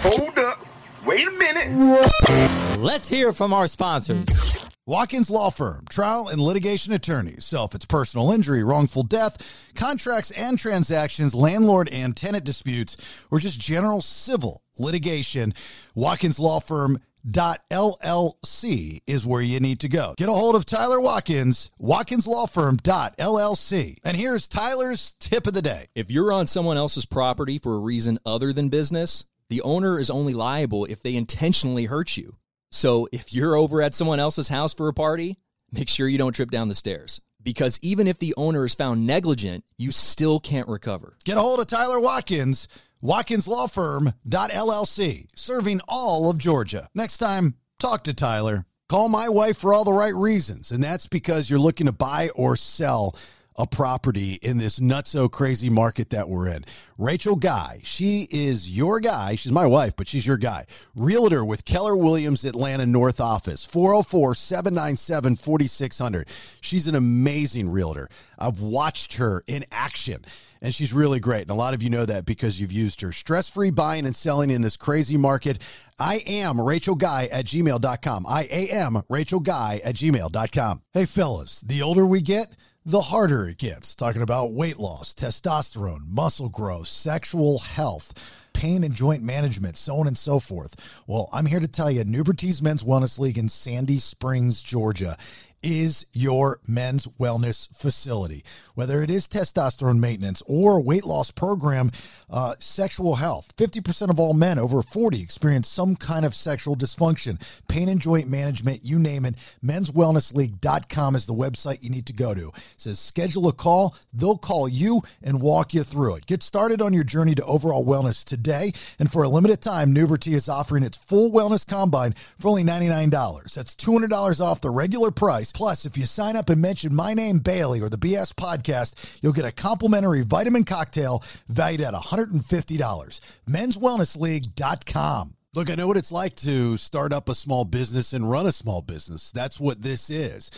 [0.00, 0.64] Hold up.
[1.04, 2.78] Wait a minute.
[2.78, 4.47] Let's hear from our sponsors.
[4.88, 7.44] Watkins Law Firm, trial and litigation attorneys.
[7.44, 9.36] So if it's personal injury, wrongful death,
[9.74, 12.96] contracts and transactions, landlord and tenant disputes,
[13.30, 15.52] or just general civil litigation,
[15.94, 17.02] Watkins Law Firm.
[17.30, 20.14] dot LLC is where you need to go.
[20.16, 23.98] Get a hold of Tyler Watkins, WatkinsLawFirm.LLC.
[24.02, 25.88] And here's Tyler's tip of the day.
[25.94, 30.08] If you're on someone else's property for a reason other than business, the owner is
[30.08, 32.36] only liable if they intentionally hurt you.
[32.70, 35.38] So if you're over at someone else's house for a party,
[35.72, 37.22] make sure you don't trip down the stairs.
[37.42, 41.16] Because even if the owner is found negligent, you still can't recover.
[41.24, 42.68] Get a hold of Tyler Watkins,
[43.02, 46.88] WatkinsLawFirm.LLC, serving all of Georgia.
[46.94, 48.66] Next time, talk to Tyler.
[48.88, 52.30] Call my wife for all the right reasons, and that's because you're looking to buy
[52.34, 53.14] or sell
[53.58, 56.64] a property in this nutso crazy market that we're in.
[56.96, 59.34] Rachel Guy, she is your guy.
[59.34, 60.64] She's my wife, but she's your guy.
[60.94, 66.28] Realtor with Keller Williams Atlanta North Office, 404 797 4600.
[66.60, 68.08] She's an amazing realtor.
[68.38, 70.24] I've watched her in action
[70.60, 71.42] and she's really great.
[71.42, 73.12] And a lot of you know that because you've used her.
[73.12, 75.58] Stress free buying and selling in this crazy market.
[75.98, 78.26] I am Rachel Guy at gmail.com.
[78.26, 80.82] I am Rachel Guy at gmail.com.
[80.92, 82.54] Hey, fellas, the older we get,
[82.88, 83.94] the harder it gets.
[83.94, 88.14] Talking about weight loss, testosterone, muscle growth, sexual health,
[88.54, 90.74] pain and joint management, so on and so forth.
[91.06, 95.18] Well, I'm here to tell you, Nubertese Men's Wellness League in Sandy Springs, Georgia
[95.62, 98.44] is your men's wellness facility.
[98.74, 101.90] Whether it is testosterone maintenance or weight loss program,
[102.30, 103.56] uh, sexual health.
[103.56, 108.28] 50% of all men over 40 experience some kind of sexual dysfunction, pain and joint
[108.28, 109.34] management, you name it.
[109.64, 112.48] Men'swellnessleague.com is the website you need to go to.
[112.48, 113.96] It says schedule a call.
[114.12, 116.26] They'll call you and walk you through it.
[116.26, 118.72] Get started on your journey to overall wellness today.
[118.98, 123.54] And for a limited time, Nuberty is offering its full wellness combine for only $99.
[123.54, 125.47] That's $200 off the regular price.
[125.52, 129.32] Plus, if you sign up and mention my name, Bailey, or the BS podcast, you'll
[129.32, 133.20] get a complimentary vitamin cocktail valued at $150.
[133.48, 135.34] Men'sWellnessLeague.com.
[135.54, 138.52] Look, I know what it's like to start up a small business and run a
[138.52, 139.32] small business.
[139.32, 140.50] That's what this is.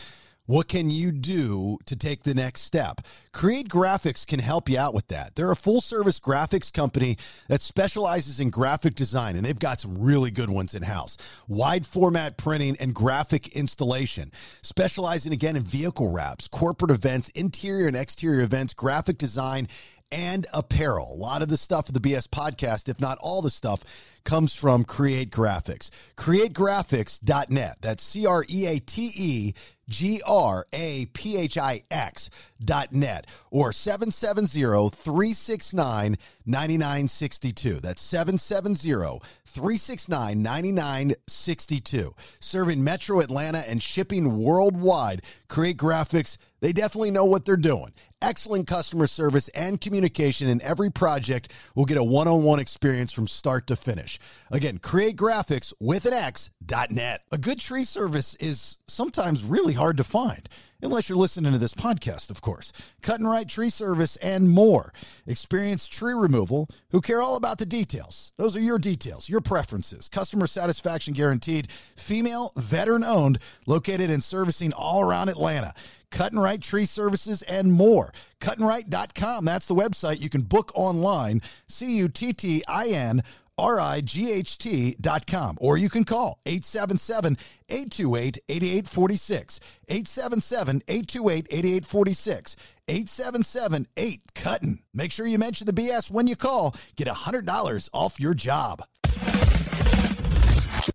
[0.51, 3.03] What can you do to take the next step?
[3.33, 5.37] Create Graphix can help you out with that.
[5.37, 9.97] They're a full service graphics company that specializes in graphic design, and they've got some
[9.97, 11.17] really good ones in house.
[11.47, 17.97] Wide format printing and graphic installation, specializing again in vehicle wraps, corporate events, interior and
[17.97, 19.69] exterior events, graphic design,
[20.11, 21.15] and apparel.
[21.15, 23.85] A lot of the stuff of the BS podcast, if not all the stuff,
[24.25, 25.91] comes from Create Graphix.
[26.17, 27.77] CreateGraphix.net.
[27.81, 29.55] That's C R E A T E
[29.89, 32.31] G R A P H I X
[32.65, 37.81] dot net or 770 369 9962.
[37.81, 42.15] That's 770 369 9962.
[42.39, 45.23] Serving Metro Atlanta and shipping worldwide.
[45.49, 47.93] Create Graphix, they definitely know what they're doing.
[48.23, 53.13] Excellent customer service and communication in every project will get a one on one experience
[53.13, 54.10] from start to finish.
[54.51, 57.23] Again, create graphics with an X dot net.
[57.31, 60.49] A good tree service is sometimes really hard to find,
[60.83, 62.73] unless you're listening to this podcast, of course.
[63.03, 64.93] Cuttin Right tree service and more.
[65.27, 68.33] Experienced tree removal who care all about the details.
[68.37, 70.09] Those are your details, your preferences.
[70.09, 71.71] Customer satisfaction guaranteed.
[71.97, 75.75] Female, veteran owned, located and servicing all around Atlanta.
[76.11, 78.13] Cuttin Right Tree Services, and more.
[78.41, 79.45] Cuttinright.com.
[79.45, 80.21] That's the website.
[80.21, 81.41] You can book online.
[81.69, 83.23] C U T T I N
[83.61, 85.59] R I G H T dot com.
[85.61, 87.37] Or you can call 877
[87.69, 89.61] 828 8846.
[89.89, 92.57] 877 828 8846.
[92.89, 94.83] 877 8 Cutting.
[94.93, 96.75] Make sure you mention the BS when you call.
[96.97, 98.83] Get $100 off your job.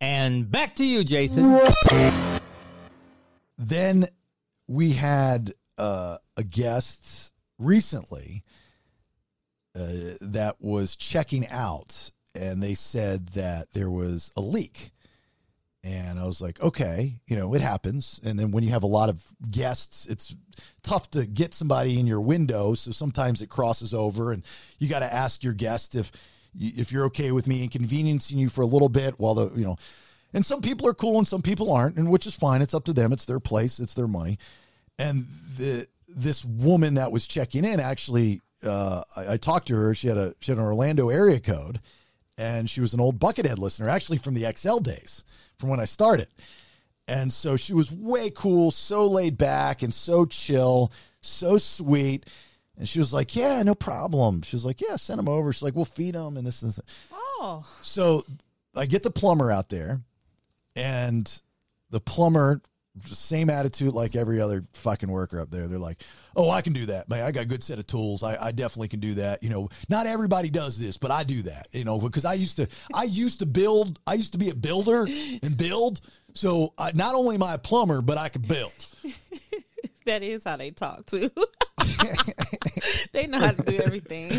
[0.02, 1.58] And back to you, Jason.
[3.58, 4.08] Then
[4.68, 8.44] we had uh, a guest recently
[9.76, 14.92] uh, that was checking out, and they said that there was a leak.
[15.84, 18.20] And I was like, okay, you know, it happens.
[18.24, 20.36] And then when you have a lot of guests, it's
[20.82, 22.74] tough to get somebody in your window.
[22.74, 24.44] So sometimes it crosses over, and
[24.80, 26.12] you got to ask your guest if
[26.58, 29.78] if you're okay with me inconveniencing you for a little bit while the you know.
[30.34, 32.62] And some people are cool and some people aren't, and which is fine.
[32.62, 33.14] It's up to them.
[33.14, 33.80] It's their place.
[33.80, 34.38] It's their money
[34.98, 35.26] and
[35.58, 40.08] the this woman that was checking in actually uh, I, I, talked to her she
[40.08, 41.80] had a she had an orlando area code
[42.38, 45.24] and she was an old buckethead listener actually from the xl days
[45.58, 46.28] from when i started.
[47.08, 52.26] And so she was way cool so laid back and so chill so sweet.
[52.78, 54.42] And she was like yeah no problem.
[54.42, 55.54] She was like yeah send them over.
[55.54, 56.80] She's like we'll feed them and this and this
[57.12, 58.24] Oh, So
[58.76, 60.02] I get the plumber out there,
[60.76, 61.42] and
[61.90, 62.62] the plumber,
[63.04, 65.68] same attitude like every other fucking worker up there.
[65.68, 66.02] They're like,
[66.36, 67.26] "Oh, I can do that, man.
[67.26, 68.24] I got a good set of tools.
[68.24, 69.44] I, I definitely can do that.
[69.44, 71.68] You know, not everybody does this, but I do that.
[71.72, 74.00] You know, because I used to, I used to build.
[74.08, 75.08] I used to be a builder
[75.44, 76.02] and build.
[76.34, 78.74] So I, not only am I a plumber, but I can build.
[80.06, 81.30] that is how they talk too.
[83.12, 84.32] they know how to do everything.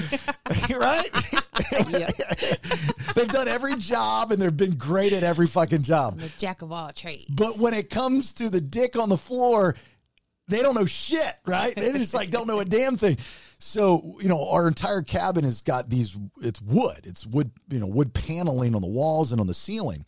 [0.76, 1.08] right?
[3.14, 6.18] They've done every job and they've been great at every fucking job.
[6.18, 7.26] The jack of all trades.
[7.30, 9.74] But when it comes to the dick on the floor,
[10.48, 11.74] they don't know shit, right?
[11.74, 13.18] They just like don't know a damn thing.
[13.58, 17.00] So, you know, our entire cabin has got these it's wood.
[17.04, 20.04] It's wood, you know, wood paneling on the walls and on the ceiling.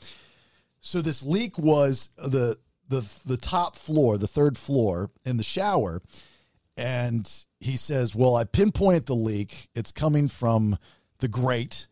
[0.81, 2.59] So this leak was the
[2.89, 6.03] the the top floor, the third floor in the shower.
[6.79, 9.69] And he says, Well, I pinpointed the leak.
[9.75, 10.79] It's coming from
[11.19, 11.89] the grate,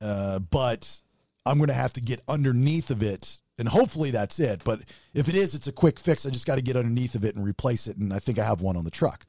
[0.00, 1.02] uh, but
[1.44, 3.38] I'm going to have to get underneath of it.
[3.58, 4.62] And hopefully that's it.
[4.64, 4.80] But
[5.12, 6.26] if it is, it's a quick fix.
[6.26, 7.98] I just got to get underneath of it and replace it.
[7.98, 9.26] And I think I have one on the truck.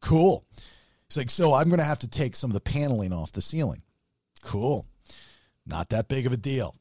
[0.00, 0.46] Cool.
[1.08, 3.42] He's like, So I'm going to have to take some of the paneling off the
[3.42, 3.82] ceiling.
[4.42, 4.86] Cool.
[5.66, 6.74] Not that big of a deal.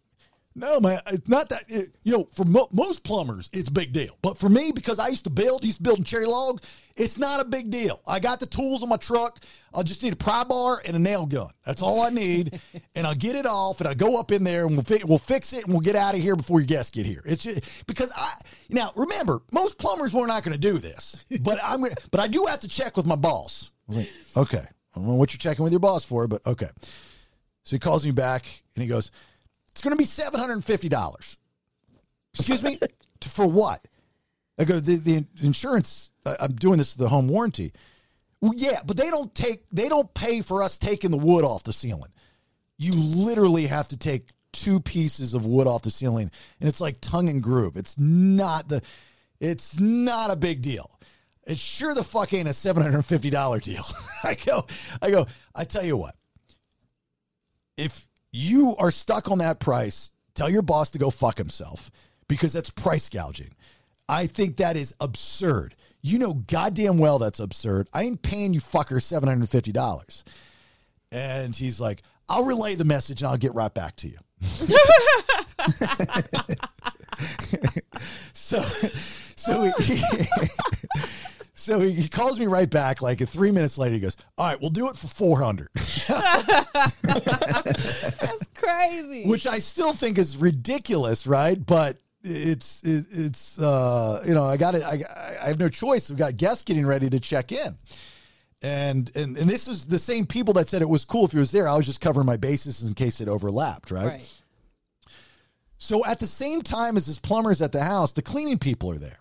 [0.60, 1.70] No, man, it's not that.
[1.70, 1.88] You
[2.18, 4.18] know, for mo- most plumbers, it's a big deal.
[4.22, 6.62] But for me, because I used to build, used to build in Cherry Log,
[6.98, 8.02] it's not a big deal.
[8.06, 9.40] I got the tools on my truck.
[9.74, 11.50] I'll just need a pry bar and a nail gun.
[11.66, 12.60] That's all I need,
[12.96, 15.18] and I'll get it off, and I go up in there, and we'll fi- we'll
[15.18, 17.22] fix it, and we'll get out of here before your guests get here.
[17.26, 18.34] It's just because I
[18.68, 22.28] now remember most plumbers were not going to do this, but I'm gonna, but I
[22.28, 23.72] do have to check with my boss.
[23.88, 26.70] Like, okay, I don't know what you're checking with your boss for, but okay.
[27.64, 28.46] So he calls me back,
[28.76, 29.10] and he goes.
[29.72, 31.38] It's going to be seven hundred and fifty dollars.
[32.34, 32.80] Excuse me,
[33.22, 33.86] for what?
[34.58, 36.12] I go the the insurance.
[36.26, 37.74] I'm doing this the home warranty.
[38.42, 41.64] Well, yeah, but they don't take they don't pay for us taking the wood off
[41.64, 42.12] the ceiling.
[42.78, 46.98] You literally have to take two pieces of wood off the ceiling, and it's like
[47.02, 47.78] tongue and groove.
[47.78, 48.82] It's not the.
[49.40, 51.00] It's not a big deal.
[51.48, 53.84] It sure the fuck ain't a seven hundred and fifty dollar deal.
[54.24, 54.66] I go,
[55.02, 55.26] I go.
[55.56, 56.16] I tell you what
[57.80, 61.92] if you are stuck on that price, tell your boss to go fuck himself
[62.28, 63.54] because that's price gouging.
[64.08, 65.76] I think that is absurd.
[66.02, 67.90] You know goddamn well that's absurd.
[67.94, 70.24] I ain't paying you fucker $750.
[71.12, 74.18] And he's like, I'll relay the message and I'll get right back to you.
[78.34, 78.64] so
[79.40, 80.02] so he,
[81.60, 84.70] so he calls me right back like three minutes later he goes all right we'll
[84.70, 85.70] do it for 400
[87.04, 89.26] That's crazy.
[89.26, 91.64] which I still think is ridiculous, right?
[91.64, 94.84] But it's it, it's uh you know I got it.
[94.84, 95.02] I
[95.42, 96.10] I have no choice.
[96.10, 97.76] We've got guests getting ready to check in,
[98.62, 101.40] and and and this is the same people that said it was cool if he
[101.40, 101.68] was there.
[101.68, 104.08] I was just covering my bases in case it overlapped, right?
[104.08, 104.42] right.
[105.78, 108.98] So at the same time as his plumbers at the house, the cleaning people are
[108.98, 109.20] there.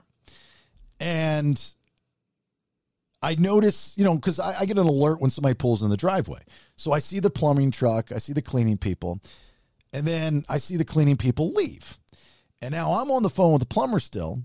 [0.99, 1.62] And
[3.22, 5.96] I notice, you know, because I, I get an alert when somebody pulls in the
[5.96, 6.40] driveway.
[6.76, 9.20] So I see the plumbing truck, I see the cleaning people,
[9.92, 11.98] and then I see the cleaning people leave.
[12.62, 14.42] And now I'm on the phone with the plumber still,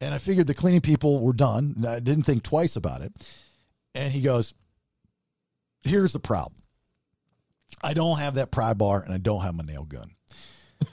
[0.00, 1.74] and I figured the cleaning people were done.
[1.76, 3.12] And I didn't think twice about it.
[3.94, 4.54] And he goes,
[5.82, 6.62] Here's the problem
[7.82, 10.10] I don't have that pry bar and I don't have my nail gun.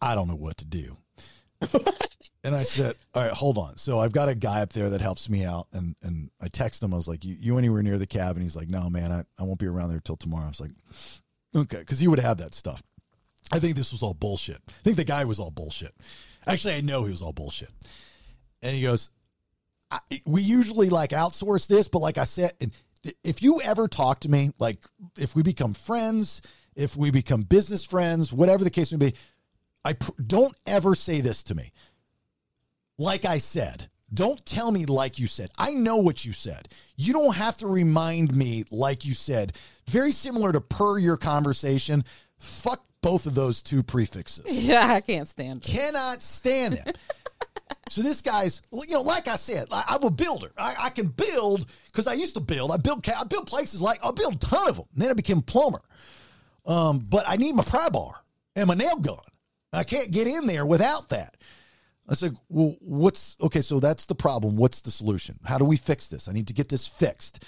[0.00, 0.96] I don't know what to do.
[2.44, 3.76] and I said, All right, hold on.
[3.76, 5.66] So I've got a guy up there that helps me out.
[5.72, 6.92] And, and I text him.
[6.92, 8.42] I was like, you, you anywhere near the cabin?
[8.42, 10.44] He's like, No, man, I, I won't be around there till tomorrow.
[10.44, 10.72] I was like,
[11.56, 11.78] Okay.
[11.78, 12.82] Because he would have that stuff.
[13.52, 14.60] I think this was all bullshit.
[14.68, 15.94] I think the guy was all bullshit.
[16.46, 17.70] Actually, I know he was all bullshit.
[18.62, 19.10] And he goes,
[20.26, 22.72] we usually like outsource this, but like I said, and
[23.22, 24.78] if you ever talk to me, like
[25.18, 26.42] if we become friends,
[26.74, 29.14] if we become business friends, whatever the case may be,
[29.84, 31.72] I pr- don't ever say this to me.
[32.98, 35.50] Like I said, don't tell me like you said.
[35.58, 36.68] I know what you said.
[36.96, 39.54] You don't have to remind me like you said.
[39.88, 42.04] Very similar to per your conversation.
[42.38, 44.44] Fuck both of those two prefixes.
[44.64, 45.68] Yeah, I can't stand it.
[45.70, 46.98] Cannot stand it.
[47.90, 50.50] So this guy's, you know, like I said, I, I'm a builder.
[50.56, 52.72] I, I can build because I used to build.
[52.72, 54.86] I build, I built places like I build a ton of them.
[54.94, 55.82] And then I became a plumber.
[56.64, 58.22] Um, but I need my pry bar
[58.56, 59.16] and my nail gun.
[59.72, 61.36] I can't get in there without that.
[62.08, 63.62] I said, well, what's okay?
[63.62, 64.56] So that's the problem.
[64.56, 65.38] What's the solution?
[65.44, 66.28] How do we fix this?
[66.28, 67.44] I need to get this fixed.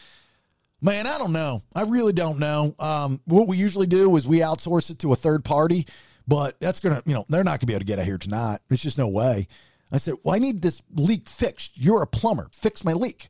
[0.80, 1.62] Man, I don't know.
[1.74, 2.74] I really don't know.
[2.78, 5.86] Um, what we usually do is we outsource it to a third party,
[6.26, 8.60] but that's gonna, you know, they're not gonna be able to get out here tonight.
[8.68, 9.48] There's just no way.
[9.92, 11.78] I said, well, I need this leak fixed.
[11.78, 12.48] You're a plumber.
[12.52, 13.28] Fix my leak.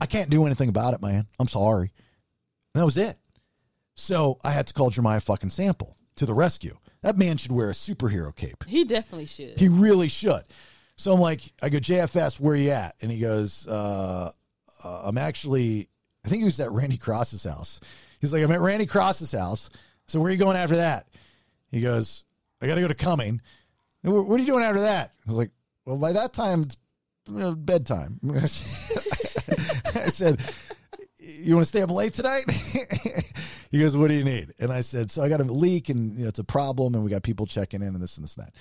[0.00, 1.26] I can't do anything about it, man.
[1.38, 1.92] I'm sorry.
[2.74, 3.16] And that was it.
[3.94, 6.76] So I had to call Jeremiah fucking Sample to the rescue.
[7.04, 8.64] That man should wear a superhero cape.
[8.66, 9.60] He definitely should.
[9.60, 10.40] He really should.
[10.96, 12.94] So I'm like, I go, JFS, where you at?
[13.02, 14.30] And he goes, uh,
[14.82, 15.90] uh, I'm actually,
[16.24, 17.80] I think he was at Randy Cross's house.
[18.22, 19.68] He's like, I'm at Randy Cross's house.
[20.06, 21.06] So where are you going after that?
[21.70, 22.24] He goes,
[22.62, 23.42] I got to go to Cumming.
[24.00, 25.12] What are you doing after that?
[25.26, 25.50] I was like,
[25.84, 26.78] well, by that time, it's
[27.28, 28.18] you know, bedtime.
[28.34, 28.46] I
[30.08, 30.40] said,
[31.26, 32.44] you want to stay up late tonight?
[33.70, 34.52] he goes, what do you need?
[34.58, 37.02] And I said, so I got a leak and you know, it's a problem and
[37.04, 38.54] we got people checking in and this and this and that.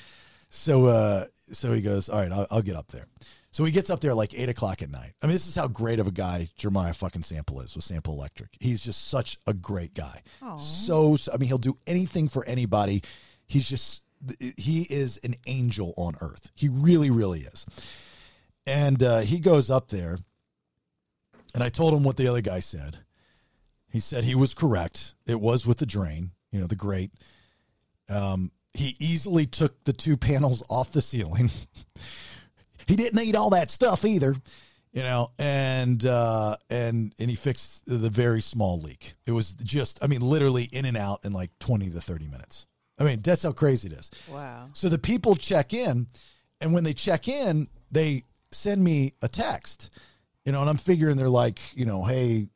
[0.50, 3.06] So, uh, so he goes, all right, I'll, I'll get up there.
[3.52, 5.14] So he gets up there like eight o'clock at night.
[5.22, 8.14] I mean, this is how great of a guy Jeremiah fucking Sample is with Sample
[8.16, 8.50] Electric.
[8.60, 10.22] He's just such a great guy.
[10.58, 13.04] So, so- I mean, he'll do anything for anybody.
[13.48, 14.04] He's just,
[14.58, 16.52] he is an angel on earth.
[16.56, 17.66] He really, really is.
[18.66, 20.18] And uh, he goes up there,
[21.54, 22.98] and I told him what the other guy said.
[23.90, 25.14] He said he was correct.
[25.28, 27.12] It was with the drain, you know, the grate.
[28.10, 31.50] Um, he easily took the two panels off the ceiling.
[32.88, 34.36] he didn't need all that stuff either,
[34.92, 39.14] you know, and uh, and and he fixed the very small leak.
[39.26, 42.66] It was just, I mean, literally in and out in like twenty to thirty minutes.
[43.00, 44.12] I mean, that's how crazy it is.
[44.32, 44.70] Wow.
[44.74, 46.08] So the people check in,
[46.62, 49.98] and when they check in, they send me a text,
[50.46, 52.48] you know, and I'm figuring they're like, you know, hey,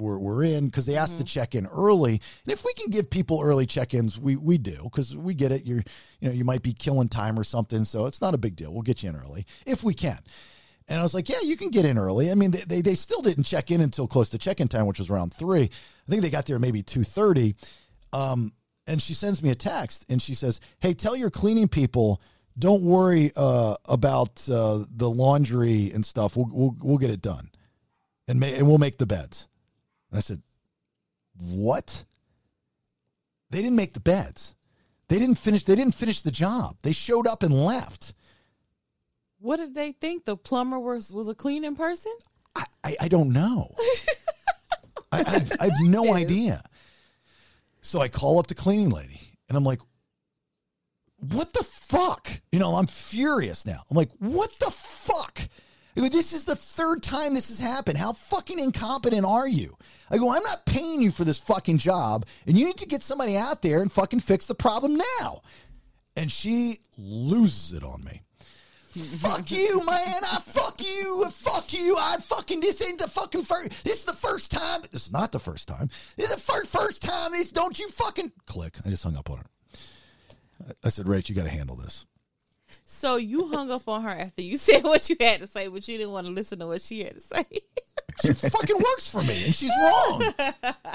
[0.00, 2.12] we're, we're in because they asked to check in early.
[2.12, 5.52] And if we can give people early check ins, we, we do because we get
[5.52, 5.66] it.
[5.66, 5.82] You're,
[6.20, 7.84] you know, you might be killing time or something.
[7.84, 8.72] So it's not a big deal.
[8.72, 10.18] We'll get you in early if we can.
[10.88, 12.32] And I was like, yeah, you can get in early.
[12.32, 14.86] I mean, they, they, they still didn't check in until close to check in time,
[14.86, 15.62] which was around three.
[15.62, 17.54] I think they got there maybe 2.30.
[18.12, 18.52] Um,
[18.88, 22.20] and she sends me a text and she says, hey, tell your cleaning people,
[22.58, 26.36] don't worry uh, about uh, the laundry and stuff.
[26.36, 27.50] We'll, we'll, we'll get it done
[28.28, 29.48] and, ma- and we'll make the beds.
[30.10, 30.42] And I said,
[31.38, 32.04] what?
[33.50, 34.54] They didn't make the beds.
[35.08, 35.64] They didn't finish.
[35.64, 36.76] They didn't finish the job.
[36.82, 38.14] They showed up and left.
[39.40, 40.24] What did they think?
[40.24, 42.12] The plumber was was a cleaning person?
[42.54, 43.74] I, I, I don't know.
[45.12, 46.62] I, I, I have no idea.
[47.82, 49.80] So I call up the cleaning lady and I'm like,
[51.20, 52.30] what the fuck?
[52.50, 53.82] You know, I'm furious now.
[53.90, 55.40] I'm like, what the fuck?
[55.96, 57.98] I go, this is the third time this has happened.
[57.98, 59.76] How fucking incompetent are you?
[60.10, 63.02] I go, I'm not paying you for this fucking job, and you need to get
[63.02, 65.42] somebody out there and fucking fix the problem now.
[66.16, 68.22] And she loses it on me.
[68.92, 70.20] fuck you, man.
[70.24, 71.26] I fuck you.
[71.30, 71.96] Fuck you.
[71.98, 73.84] I fucking this ain't the fucking first.
[73.84, 74.82] This is the first time.
[74.90, 75.88] This is not the first time.
[76.16, 77.32] This is the first first time.
[77.32, 78.76] This don't you fucking click.
[78.84, 79.46] I just hung up on her.
[80.84, 82.06] I- said, Rach, you got to handle this.
[82.84, 85.86] So you hung up on her after you said what you had to say, but
[85.88, 87.44] you didn't want to listen to what she had to say.
[88.22, 90.22] She fucking works for me, and she's wrong.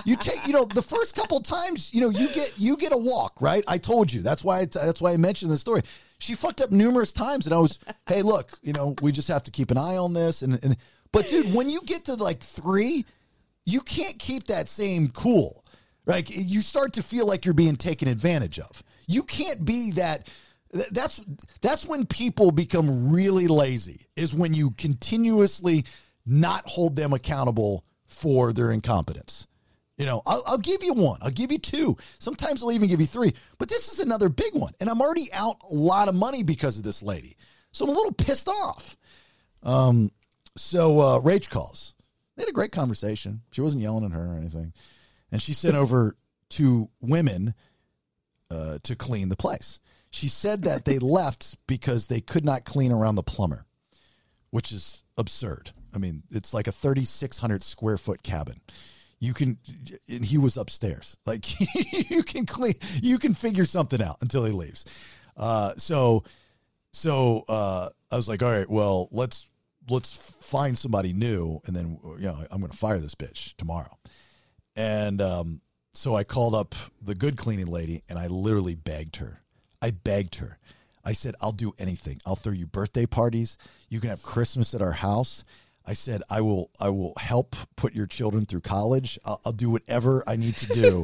[0.05, 2.97] You take, you know, the first couple times, you know, you get you get a
[2.97, 3.63] walk, right?
[3.67, 4.21] I told you.
[4.21, 4.59] That's why.
[4.59, 5.81] I, that's why I mentioned the story.
[6.19, 9.43] She fucked up numerous times, and I was, hey, look, you know, we just have
[9.45, 10.43] to keep an eye on this.
[10.43, 10.77] And and
[11.11, 13.05] but dude, when you get to like three,
[13.65, 15.63] you can't keep that same cool.
[16.05, 18.83] Like you start to feel like you're being taken advantage of.
[19.07, 20.29] You can't be that.
[20.91, 21.23] That's
[21.61, 24.07] that's when people become really lazy.
[24.15, 25.85] Is when you continuously
[26.25, 29.47] not hold them accountable for their incompetence.
[29.97, 31.19] You know, I'll, I'll give you one.
[31.21, 31.95] I'll give you two.
[32.19, 33.33] Sometimes I'll even give you three.
[33.57, 36.77] But this is another big one, and I'm already out a lot of money because
[36.77, 37.37] of this lady.
[37.71, 38.97] So I'm a little pissed off.
[39.63, 40.11] Um,
[40.57, 41.93] so uh, Rach calls.
[42.35, 43.41] They had a great conversation.
[43.51, 44.73] She wasn't yelling at her or anything,
[45.31, 46.17] and she sent over
[46.49, 47.53] two women
[48.51, 49.79] uh, to clean the place.
[50.09, 53.65] She said that they left because they could not clean around the plumber,
[54.49, 55.71] which is absurd.
[55.93, 58.61] I mean, it's like a 3,600 square foot cabin.
[59.19, 59.57] You can,
[60.09, 61.17] and he was upstairs.
[61.25, 61.45] Like
[62.11, 64.85] you can clean, you can figure something out until he leaves.
[65.35, 66.23] Uh, so,
[66.91, 69.49] so uh, I was like, all right, well, let's
[69.89, 73.97] let's find somebody new, and then you know I'm going to fire this bitch tomorrow.
[74.75, 75.61] And um,
[75.95, 79.41] so I called up the good cleaning lady, and I literally begged her.
[79.81, 80.57] I begged her.
[81.03, 82.19] I said, I'll do anything.
[82.25, 83.57] I'll throw you birthday parties.
[83.89, 85.43] You can have Christmas at our house.
[85.85, 89.19] I said, I will, I will help put your children through college.
[89.23, 91.03] I'll, I'll do whatever I need to do.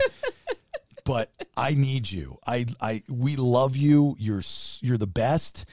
[1.06, 2.38] but I need you.
[2.46, 4.16] I, I, we love you.
[4.18, 4.42] You're,
[4.82, 5.66] you're the best.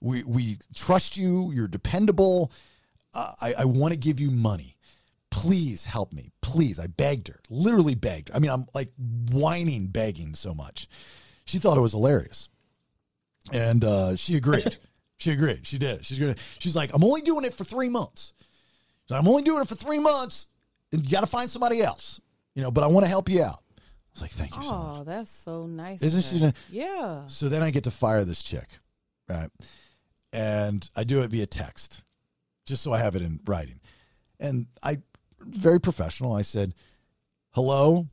[0.00, 1.52] We, we trust you.
[1.52, 2.50] You're dependable.
[3.14, 4.75] Uh, I, I want to give you money.
[5.36, 6.30] Please help me.
[6.40, 6.78] Please.
[6.78, 8.30] I begged her, literally begged.
[8.32, 8.90] I mean, I'm like
[9.30, 10.88] whining, begging so much.
[11.44, 12.48] She thought it was hilarious.
[13.52, 14.76] And uh, she agreed.
[15.18, 15.66] she agreed.
[15.66, 16.04] She did.
[16.06, 16.36] She's gonna.
[16.58, 18.32] She's like, I'm only doing it for three months.
[19.08, 20.48] So I'm only doing it for three months,
[20.90, 22.20] and you got to find somebody else.
[22.54, 23.60] you know, but I want to help you out.
[23.78, 23.80] I
[24.14, 25.00] was like, thank you so much.
[25.00, 26.02] Oh, that's so nice.
[26.02, 26.54] Isn't she nice?
[26.70, 27.26] Yeah.
[27.26, 28.66] So then I get to fire this chick,
[29.28, 29.50] right?
[30.32, 32.02] And I do it via text,
[32.66, 33.78] just so I have it in writing.
[34.40, 34.98] And I,
[35.48, 36.74] very professional, I said,
[37.50, 38.06] hello.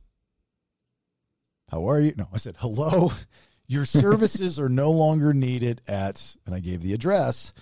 [1.70, 2.14] How are you?
[2.16, 3.10] No, I said, hello.
[3.66, 7.52] Your services are no longer needed at, and I gave the address.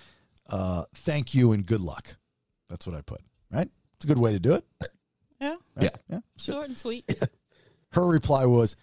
[0.47, 2.15] Uh, thank you and good luck.
[2.69, 3.21] That's what I put,
[3.51, 3.69] right?
[3.95, 4.65] It's a good way to do it.
[5.39, 5.55] Yeah.
[5.75, 5.91] right?
[6.09, 6.19] yeah.
[6.37, 7.05] Short and sweet.
[7.91, 8.75] Her reply was,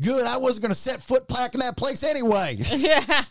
[0.00, 0.26] good.
[0.26, 2.56] I wasn't going to set foot back in that place anyway.
[2.74, 3.24] yeah.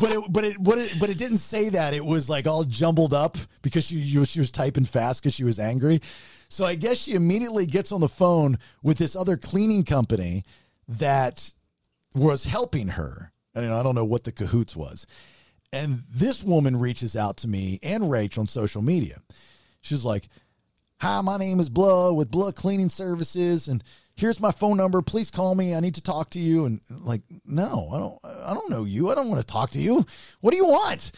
[0.00, 1.94] But it, but it, but it, but it didn't say that.
[1.94, 5.60] It was like all jumbled up because she, she was typing fast because she was
[5.60, 6.00] angry.
[6.48, 10.44] So I guess she immediately gets on the phone with this other cleaning company
[10.88, 11.52] that
[12.14, 13.32] was helping her.
[13.56, 15.06] I And I don't know what the cahoots was.
[15.72, 19.18] And this woman reaches out to me and Rach on social media.
[19.80, 20.28] She's like,
[21.00, 23.82] Hi, my name is Blah with Blah Cleaning Services, and
[24.14, 25.02] here's my phone number.
[25.02, 25.74] Please call me.
[25.74, 26.64] I need to talk to you.
[26.64, 28.18] And like, no, I don't.
[28.46, 29.10] I don't know you.
[29.10, 30.04] I don't want to talk to you.
[30.40, 31.12] What do you want?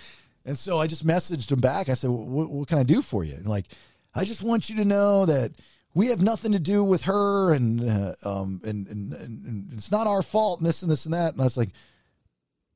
[0.44, 1.88] And so I just messaged him back.
[1.88, 3.66] I said, "What, what can I do for you?" And like,
[4.14, 5.52] I just want you to know that
[5.92, 10.06] we have nothing to do with her, and uh, um, and, and and it's not
[10.06, 11.32] our fault, and this and this and that.
[11.32, 11.70] And I was like,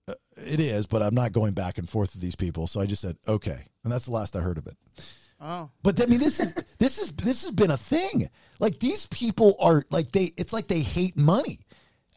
[0.08, 2.66] "Uh, it is, but I'm not going back and forth with these people.
[2.66, 4.76] So I just said, okay, and that's the last I heard of it.
[5.40, 5.70] Oh.
[5.82, 8.28] But I mean, this is this is this has been a thing.
[8.58, 10.32] Like these people are like they.
[10.36, 11.60] It's like they hate money.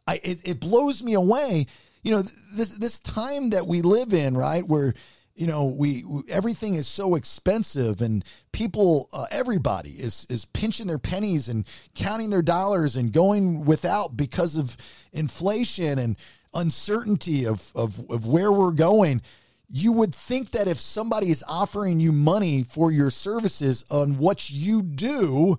[0.07, 1.67] I it, it blows me away.
[2.01, 2.23] You know
[2.55, 4.67] this this time that we live in, right?
[4.67, 4.93] Where
[5.35, 10.87] you know we, we everything is so expensive, and people, uh, everybody is is pinching
[10.87, 11.65] their pennies and
[11.95, 14.75] counting their dollars and going without because of
[15.13, 16.17] inflation and
[16.53, 19.21] uncertainty of of, of where we're going
[19.69, 24.49] you would think that if somebody is offering you money for your services on what
[24.49, 25.57] you do,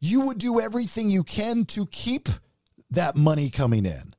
[0.00, 2.28] you would do everything you can to keep
[2.90, 4.14] that money coming in.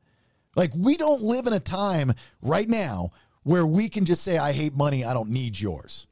[0.56, 3.12] Like, we don't live in a time right now
[3.44, 6.08] where we can just say, I hate money, I don't need yours.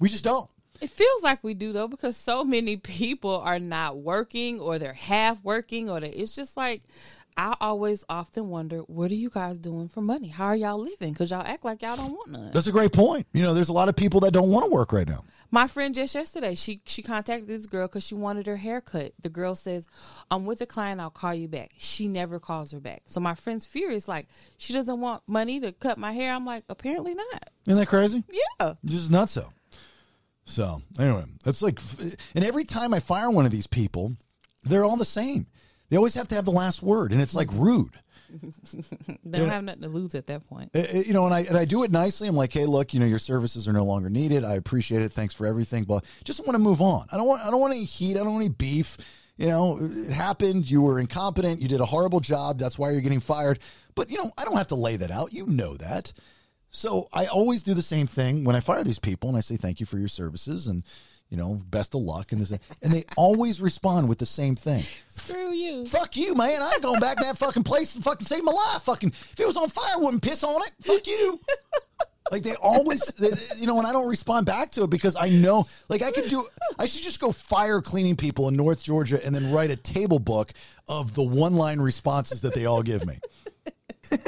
[0.00, 0.48] We just don't.
[0.80, 4.92] It feels like we do though, because so many people are not working or they're
[4.92, 6.82] half working, or they, it's just like
[7.36, 10.28] I always often wonder, what are you guys doing for money?
[10.28, 11.12] How are y'all living?
[11.12, 12.50] Because y'all act like y'all don't want none.
[12.52, 13.26] That's a great point.
[13.32, 15.24] You know, there's a lot of people that don't want to work right now.
[15.50, 19.12] My friend just yesterday, she she contacted this girl because she wanted her hair cut.
[19.20, 19.86] The girl says,
[20.30, 21.00] "I'm with a client.
[21.00, 23.02] I'll call you back." She never calls her back.
[23.06, 24.28] So my friend's furious, like
[24.58, 26.34] she doesn't want money to cut my hair.
[26.34, 27.50] I'm like, apparently not.
[27.66, 28.24] Isn't that crazy?
[28.60, 28.74] Yeah.
[28.84, 29.48] Just not so.
[30.44, 31.78] So anyway, that's like,
[32.34, 34.16] and every time I fire one of these people,
[34.64, 35.46] they're all the same.
[35.92, 37.92] They always have to have the last word, and it's like rude.
[39.26, 40.70] they don't have nothing to lose at that point.
[40.74, 42.28] Uh, you know, and I and I do it nicely.
[42.28, 44.42] I'm like, hey, look, you know, your services are no longer needed.
[44.42, 45.12] I appreciate it.
[45.12, 47.08] Thanks for everything, but just want to move on.
[47.12, 48.12] I don't want I don't want any heat.
[48.12, 48.96] I don't want any beef.
[49.36, 50.70] You know, it happened.
[50.70, 51.60] You were incompetent.
[51.60, 52.58] You did a horrible job.
[52.58, 53.58] That's why you're getting fired.
[53.94, 55.34] But you know, I don't have to lay that out.
[55.34, 56.10] You know that.
[56.70, 59.58] So I always do the same thing when I fire these people, and I say
[59.58, 60.84] thank you for your services and
[61.32, 62.50] you know best of luck and this
[62.82, 64.84] and they always respond with the same thing.
[65.08, 65.86] Screw you.
[65.86, 66.60] Fuck you, man.
[66.60, 68.82] I ain't going back to that fucking place and fucking save my life.
[68.82, 70.72] Fucking if it was on fire, I wouldn't piss on it.
[70.82, 71.40] Fuck you.
[72.30, 75.30] Like they always, they, you know, and I don't respond back to it because I
[75.30, 76.46] know, like I could do,
[76.78, 80.18] I should just go fire cleaning people in North Georgia and then write a table
[80.18, 80.52] book
[80.86, 83.18] of the one line responses that they all give me.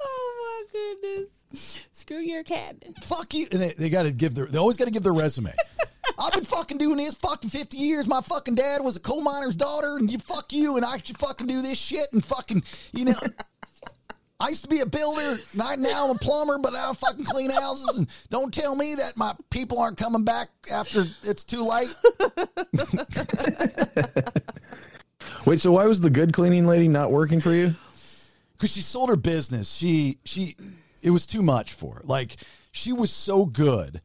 [0.00, 1.86] Oh my goodness.
[2.06, 2.76] Screw your cat.
[3.02, 3.48] Fuck you.
[3.50, 5.52] And they, they got to give their, they always got to give their resume.
[6.18, 8.06] I've been fucking doing this fucking 50 years.
[8.06, 11.18] My fucking dad was a coal miner's daughter, and you fuck you, and I should
[11.18, 13.18] fucking do this shit, and fucking, you know.
[14.38, 17.50] I used to be a builder, not now I'm a plumber, but I fucking clean
[17.50, 17.98] houses.
[17.98, 21.92] And don't tell me that my people aren't coming back after it's too late.
[25.46, 27.74] Wait, so why was the good cleaning lady not working for you?
[28.56, 29.72] because she sold her business.
[29.72, 30.56] She she
[31.06, 32.00] it was too much for her.
[32.04, 32.36] Like
[32.72, 34.00] she was so good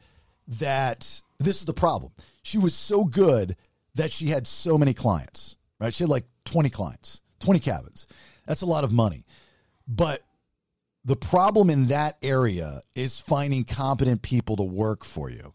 [0.48, 2.12] that this is the problem.
[2.44, 3.56] She was so good
[3.96, 5.56] that she had so many clients.
[5.80, 5.94] Right?
[5.94, 8.08] She had like 20 clients, 20 cabins.
[8.46, 9.26] That's a lot of money.
[9.88, 10.22] But
[11.04, 15.54] the problem in that area is finding competent people to work for you.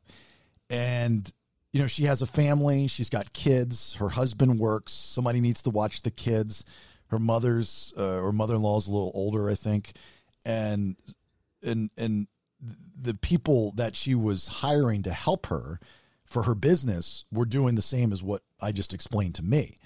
[0.69, 1.31] And
[1.73, 5.71] you know, she has a family, she's got kids, her husband works, somebody needs to
[5.71, 6.65] watch the kids
[7.09, 9.93] her mother's uh, or mother-in-law is a little older, I think,
[10.45, 10.97] and
[11.63, 12.27] and and
[12.99, 15.79] the people that she was hiring to help her
[16.25, 19.77] for her business were doing the same as what I just explained to me.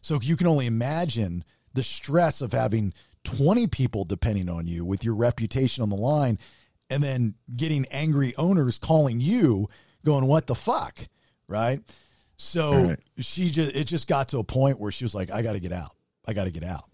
[0.00, 1.44] So you can only imagine
[1.74, 2.94] the stress of having
[3.24, 6.38] 20 people depending on you with your reputation on the line
[6.88, 9.68] and then getting angry owners calling you
[10.04, 11.00] going what the fuck
[11.48, 11.80] right?
[12.36, 15.52] So she just it just got to a point where she was like, I got
[15.52, 15.92] to get out.
[16.26, 16.84] I got to get out.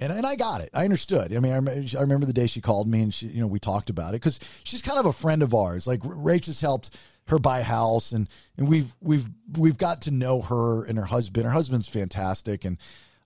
[0.00, 0.70] And, and I got it.
[0.72, 1.34] I understood.
[1.34, 3.46] I mean, I remember, I remember the day she called me and she, you know,
[3.46, 5.86] we talked about it because she's kind of a friend of ours.
[5.86, 6.98] Like Rach has helped
[7.28, 9.28] her buy a house and, and we've, we've,
[9.58, 11.44] we've got to know her and her husband.
[11.44, 12.64] Her husband's fantastic.
[12.64, 12.78] And,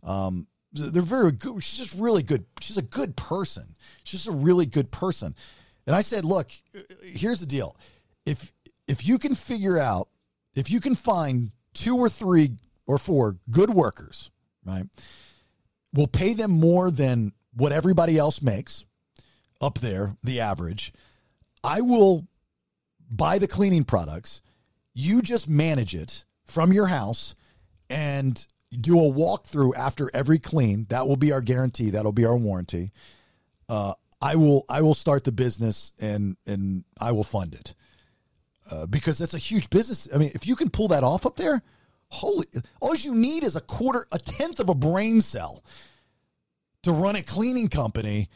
[0.03, 1.63] um, they're very good.
[1.63, 2.45] She's just really good.
[2.61, 3.77] She's a good person.
[4.03, 5.37] She's just a really good person.
[5.87, 6.51] And I said, look,
[7.05, 7.77] here's the deal.
[8.27, 8.53] If,
[8.89, 10.09] if you can figure out,
[10.57, 12.51] if you can find two or three
[12.87, 14.33] or four good workers,
[14.65, 14.85] right?
[15.95, 18.85] We'll pay them more than what everybody else makes
[19.61, 20.93] up there, the average.
[21.63, 22.27] I will
[23.09, 24.43] buy the cleaning products.
[24.93, 27.35] You just manage it from your house
[27.89, 30.87] and do a walkthrough after every clean.
[30.91, 31.91] That will be our guarantee.
[31.91, 32.93] That'll be our warranty.
[33.69, 37.75] Uh, I will I will start the business and and I will fund it
[38.71, 40.09] uh, because that's a huge business.
[40.15, 41.63] I mean, if you can pull that off up there,
[42.15, 42.47] holy!
[42.81, 45.65] All you need is a quarter, a tenth of a brain cell
[46.83, 48.29] to run a cleaning company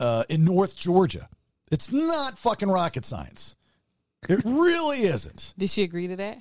[0.00, 1.28] uh, in North Georgia.
[1.70, 3.56] It's not fucking rocket science.
[4.28, 5.54] It really isn't.
[5.56, 6.38] Did she agree to that?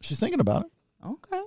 [0.00, 0.70] She's thinking about it.
[1.06, 1.42] Okay.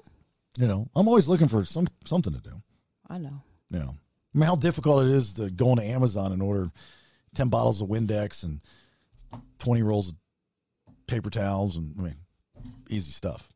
[0.57, 2.61] You know, I'm always looking for some something to do.
[3.09, 3.43] I know.
[3.69, 3.95] You know,
[4.33, 6.69] I mean, how difficult it is to go into Amazon and order
[7.35, 8.61] ten bottles of Windex and
[9.59, 10.17] twenty rolls of
[11.07, 12.15] paper towels, and I mean,
[12.89, 13.49] easy stuff,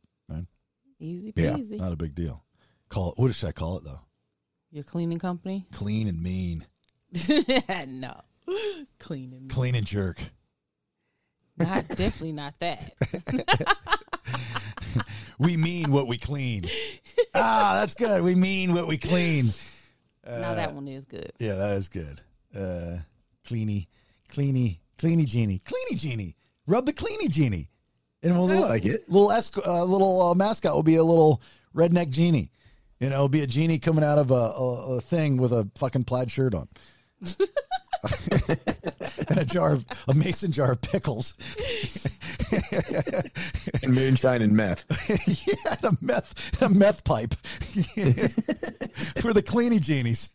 [1.02, 1.80] Easy Yeah, peasy.
[1.80, 2.44] not a big deal.
[2.90, 3.20] Call it.
[3.20, 4.00] What should I call it though?
[4.72, 5.66] Your cleaning company?
[5.72, 6.66] Clean and mean.
[7.88, 8.22] no.
[9.00, 10.18] Clean and Clean and jerk.
[11.58, 12.94] not definitely not that.
[15.40, 16.66] We mean what we clean.
[17.34, 18.22] ah, that's good.
[18.22, 19.46] We mean what we clean.
[20.24, 21.32] now that one is good.
[21.40, 22.22] Yeah, that is good.
[22.56, 22.98] Uh,
[23.44, 23.88] cleany,
[24.30, 26.36] cleany, cleany genie, cleany genie.
[26.68, 27.71] Rub the cleany genie.
[28.24, 29.10] And a little, like it.
[29.10, 31.42] Little esc- uh, little uh, mascot will be a little
[31.76, 32.52] redneck genie.
[33.00, 35.68] You know, it'll be a genie coming out of a, a, a thing with a
[35.76, 36.68] fucking plaid shirt on.
[39.28, 41.34] and a jar of a mason jar of pickles.
[43.84, 44.86] And moonshine and meth.
[45.48, 50.30] yeah, and a meth, a meth pipe for the cleany genies.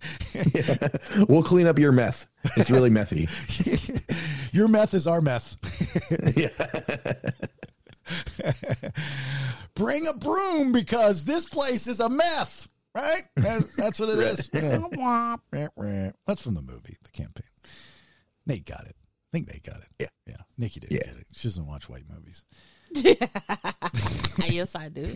[1.29, 2.27] We'll clean up your meth.
[2.57, 3.29] It's really methy.
[4.53, 5.57] Your meth is our meth.
[9.75, 13.23] Bring a broom because this place is a mess, right?
[13.37, 14.49] That's, that's what it is.
[14.53, 17.47] That's from the movie, the campaign.
[18.47, 18.97] Nate got it.
[18.99, 19.89] I think Nate got it.
[19.99, 20.07] Yeah.
[20.27, 20.37] Yeah.
[20.57, 21.13] Nikki didn't Yeah.
[21.13, 21.27] get it.
[21.33, 22.45] She doesn't watch white movies.
[24.49, 25.07] yes, I do.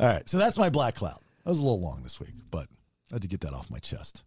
[0.00, 0.28] All right.
[0.28, 1.18] So that's my black cloud.
[1.44, 2.66] That was a little long this week, but
[3.10, 4.24] I had to get that off my chest.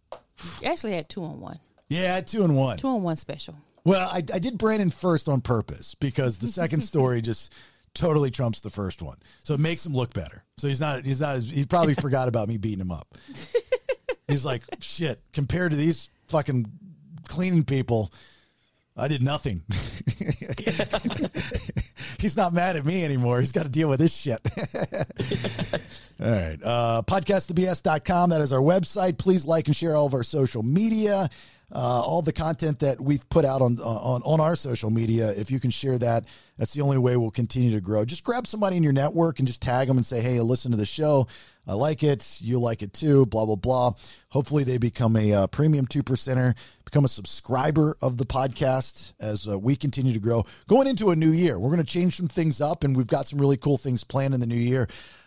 [0.62, 1.58] You actually had two on one.
[1.88, 2.76] Yeah, two and one.
[2.78, 3.56] Two on one special.
[3.84, 7.52] Well, I, I did Brandon first on purpose because the second story just
[7.94, 10.44] totally trumps the first one, so it makes him look better.
[10.56, 13.06] So he's not he's not he probably forgot about me beating him up.
[14.28, 16.66] He's like shit compared to these fucking
[17.28, 18.12] cleaning people.
[18.96, 19.62] I did nothing.
[22.20, 23.40] He's not mad at me anymore.
[23.40, 24.38] He's got to deal with this shit.
[26.20, 26.58] all right.
[26.62, 28.30] Uh, podcastthebs.com.
[28.30, 29.18] That is our website.
[29.18, 31.28] Please like and share all of our social media.
[31.74, 35.30] Uh, all the content that we've put out on, on on our social media.
[35.30, 36.24] If you can share that,
[36.56, 38.04] that's the only way we'll continue to grow.
[38.04, 40.76] Just grab somebody in your network and just tag them and say, "Hey, listen to
[40.76, 41.26] the show.
[41.66, 42.38] I like it.
[42.40, 43.94] You like it too." Blah blah blah.
[44.28, 46.54] Hopefully, they become a uh, premium two percenter,
[46.84, 50.44] become a subscriber of the podcast as uh, we continue to grow.
[50.68, 53.26] Going into a new year, we're going to change some things up, and we've got
[53.26, 54.86] some really cool things planned in the new year.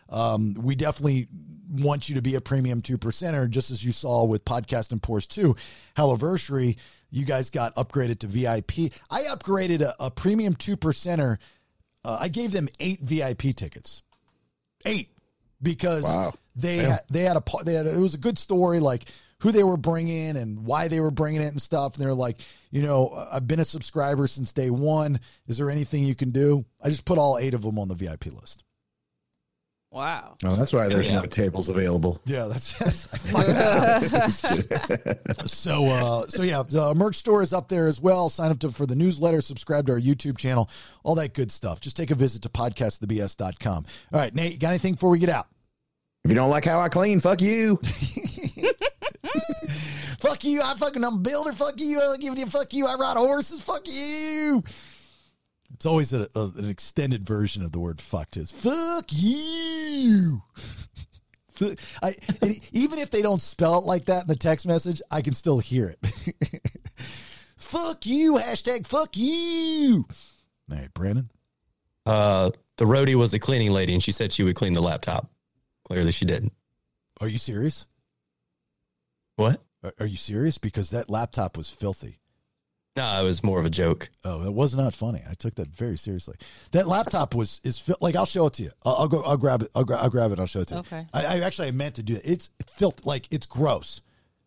[0.10, 1.28] Um, we definitely
[1.70, 5.02] want you to be a premium two percenter, just as you saw with Podcast and
[5.02, 5.56] Pours 2.
[5.98, 6.78] Howeversary,
[7.10, 8.94] you guys got upgraded to VIP.
[9.10, 11.38] I upgraded a, a premium two percenter.
[12.06, 14.02] Uh, I gave them eight VIP tickets.
[14.86, 15.10] Eight.
[15.62, 16.34] Because Wow.
[16.56, 19.06] they had, they had a they had a, it was a good story like
[19.40, 22.38] who they were bringing and why they were bringing it and stuff and they're like
[22.70, 26.64] you know I've been a subscriber since day one is there anything you can do
[26.80, 28.64] I just put all eight of them on the VIP list
[29.90, 30.36] Wow.
[30.44, 31.22] Oh, that's why there's Yeah.
[31.22, 32.20] no tables available.
[32.26, 35.48] Yeah, that's, that's I fucked that up.
[35.48, 38.30] so uh so yeah, the merch store is up there as well.
[38.30, 40.70] Sign up to, for the newsletter, subscribe to our YouTube channel,
[41.04, 41.80] all that good stuff.
[41.80, 43.86] Just take a visit to podcastthebs.com.
[44.14, 45.48] All right, Nate, you got anything before we get out?
[46.26, 47.80] If you don't like how I clean, fuck you.
[50.20, 52.96] Fuck you, I fucking I'm a builder, fuck you, I give you fuck you, I
[52.96, 54.64] ride horses, fuck you.
[55.74, 60.42] It's always a, a- an extended version of the word fucked is fuck you.
[61.54, 62.14] Fuck- I,
[62.44, 65.34] and even if they don't spell it like that in the text message, I can
[65.34, 66.62] still hear it.
[67.58, 70.06] fuck you, hashtag fuck you.
[70.72, 71.32] All right, Brandon.
[72.06, 75.32] Uh, the roadie was the cleaning lady, and she said she would clean the laptop.
[75.86, 76.54] Clearly, she didn't.
[77.20, 77.88] Are you serious?
[79.36, 79.64] What?
[79.84, 80.60] Are, are you serious?
[80.60, 82.20] Because that laptop was filthy.
[82.98, 84.10] No, it was more of a joke.
[84.26, 85.22] Oh, it was not funny.
[85.30, 86.36] I took that very seriously.
[86.72, 88.72] That laptop was is fil- like I'll show it to you.
[88.84, 89.22] I'll, I'll go.
[89.24, 89.70] I'll grab it.
[89.76, 90.40] I'll, gra- I'll grab it.
[90.40, 90.80] I'll show it to you.
[90.82, 91.06] Okay.
[91.14, 92.22] I, I actually I meant to do it.
[92.26, 93.06] It's filth.
[93.06, 94.02] Like it's gross.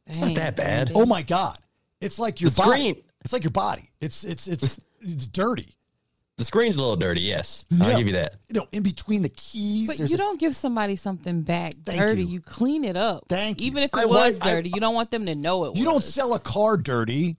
[0.07, 0.91] It's not that bad.
[0.95, 1.57] Oh my god!
[2.01, 2.71] It's like your The body.
[2.91, 3.89] screen- It's like your body.
[4.01, 5.77] It's it's it's it's dirty.
[6.37, 7.67] The screen's a little dirty, yes.
[7.83, 7.99] I'll Yeah.
[7.99, 8.37] give you that.
[8.49, 9.87] You know, in between the keys.
[9.89, 12.23] But there's you a- don't give somebody something back Thank dirty.
[12.25, 12.29] you.
[12.35, 12.41] You.
[12.41, 13.25] clean it up.
[13.29, 13.67] Thank you.
[13.67, 15.69] Even if it I was wa- I- dirty, you don't want them to know it.
[15.69, 15.81] Was dirty.
[15.81, 16.13] You don't was.
[16.15, 17.37] sell a car dirty.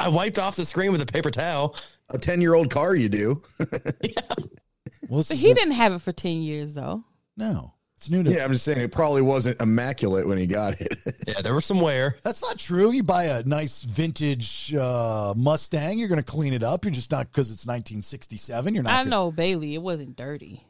[0.00, 1.76] I wiped off the screen with a paper towel.
[2.12, 3.42] A 10 year old car, you do.
[5.08, 7.04] Well, But he a- didn't have it for ten years though.
[7.36, 8.30] No, it's new to.
[8.30, 10.96] yeah, I'm just saying it probably wasn't immaculate when he got it.
[11.26, 12.16] Yeah, there was some wear.
[12.22, 12.90] That's not true.
[12.92, 16.84] You buy a nice vintage uh, Mustang, you're going to clean it up.
[16.84, 18.74] You're just not because it's 1967.
[18.74, 18.92] You're not.
[18.92, 19.74] I gonna- know Bailey.
[19.74, 20.64] It wasn't dirty.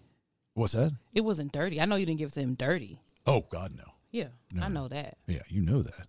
[0.54, 0.92] What's that?
[1.14, 1.80] It wasn't dirty.
[1.80, 3.00] I know you didn't give it to him dirty.
[3.26, 3.84] Oh God, no.
[4.10, 4.28] Yeah,
[4.60, 6.06] I know that Yeah, you know that.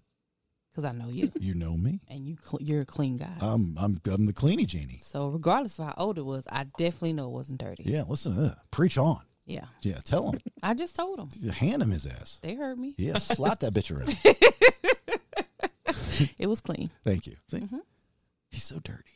[0.72, 1.99] Because I know you, You know me.
[2.07, 3.34] and you cl- you're a clean guy.
[3.41, 4.99] I'm I'm I'm the cleanie genie.
[5.01, 7.84] so regardless of how old it was, I definitely know it wasn't dirty.
[7.86, 8.57] Yeah, listen to that.
[8.72, 9.22] Preach on.
[9.45, 10.39] Yeah, Yeah, tell him.
[10.63, 11.51] I just told him.
[11.51, 12.39] Hand him his ass.
[12.41, 12.95] They heard me.
[12.97, 14.17] Yeah, slap that bitch around.
[16.38, 16.91] It was clean.
[17.03, 17.36] Thank you.
[17.49, 17.57] See?
[17.57, 17.80] Mm-hmm.
[18.51, 19.11] He's so dirty.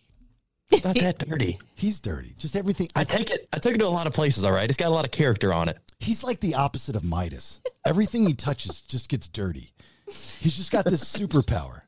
[0.72, 1.60] It's not that dirty.
[1.76, 2.34] He's dirty.
[2.40, 2.90] Just everything.
[2.96, 3.48] I take it.
[3.54, 4.44] I took it to a lot of places.
[4.44, 5.78] All right, it's got a lot of character on it.
[6.00, 7.62] He's like the opposite of Midas.
[7.86, 9.72] Everything he touches just gets dirty.
[10.08, 11.82] He's just got this superpower.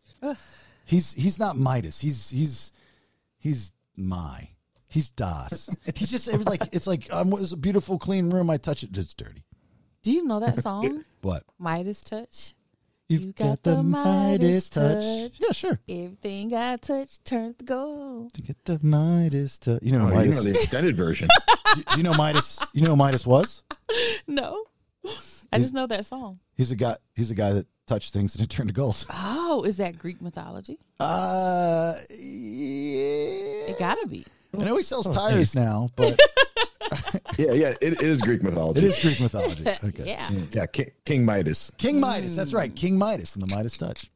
[0.86, 1.99] He's he's not Midas.
[1.99, 2.72] He's he's
[3.39, 4.49] he's my.
[4.89, 5.70] He's Das.
[5.95, 8.49] He's just it was like it's like um, it was a beautiful clean room.
[8.49, 9.43] I touch it, it's dirty.
[10.01, 11.43] Do you know that song, What?
[11.59, 12.53] Midas Touch?
[13.09, 15.32] You've You got the Midas touch.
[15.36, 15.80] Yeah, sure.
[15.88, 18.34] Everything I touch turns to gold.
[18.34, 19.80] To get the Midas touch.
[19.82, 21.28] You know, Oh, who you know the extended version.
[21.76, 22.65] do, do you know Midas?
[22.74, 23.63] You know who Midas was?
[24.28, 24.63] No,
[25.52, 26.39] I just know that song.
[26.56, 26.98] He's a guy.
[27.16, 29.06] He's a guy that touched things and it turned to gold.
[29.12, 30.78] Oh, is that Greek mythology?
[31.00, 33.70] Uh, yeah.
[33.72, 34.26] It gotta be.
[34.60, 36.20] I know he sells tires now, but
[37.38, 38.80] yeah, yeah, it, it is Greek mythology.
[38.82, 39.66] it is Greek mythology.
[39.84, 40.04] Okay.
[40.08, 40.30] Yeah.
[40.52, 41.72] Yeah, King, King Midas.
[41.78, 42.36] King Midas.
[42.36, 42.74] That's right.
[42.76, 44.10] King Midas and the Midas touch.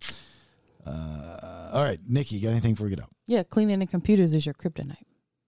[0.86, 3.09] Uh, all right, Nikki, you got anything before we get out?
[3.27, 4.95] Yeah, cleaning the computers is your kryptonite.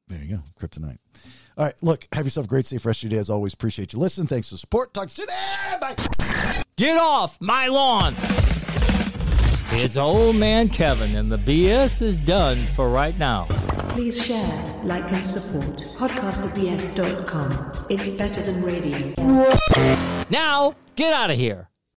[0.08, 0.44] There you go.
[0.60, 1.00] Kryptonite.
[1.58, 3.20] All right, look, have yourself a great, safe rest of your day.
[3.20, 4.28] As always, appreciate you listening.
[4.28, 4.94] Thanks for support.
[4.94, 5.80] Talk to you soon.
[5.80, 5.96] Bye.
[6.76, 8.16] Get off my lawn!
[9.76, 13.46] It's old man Kevin, and the BS is done for right now.
[13.90, 17.86] Please share, like, and support podcastthebs.com.
[17.90, 19.14] It's better than radio.
[20.30, 21.70] Now, get out of here.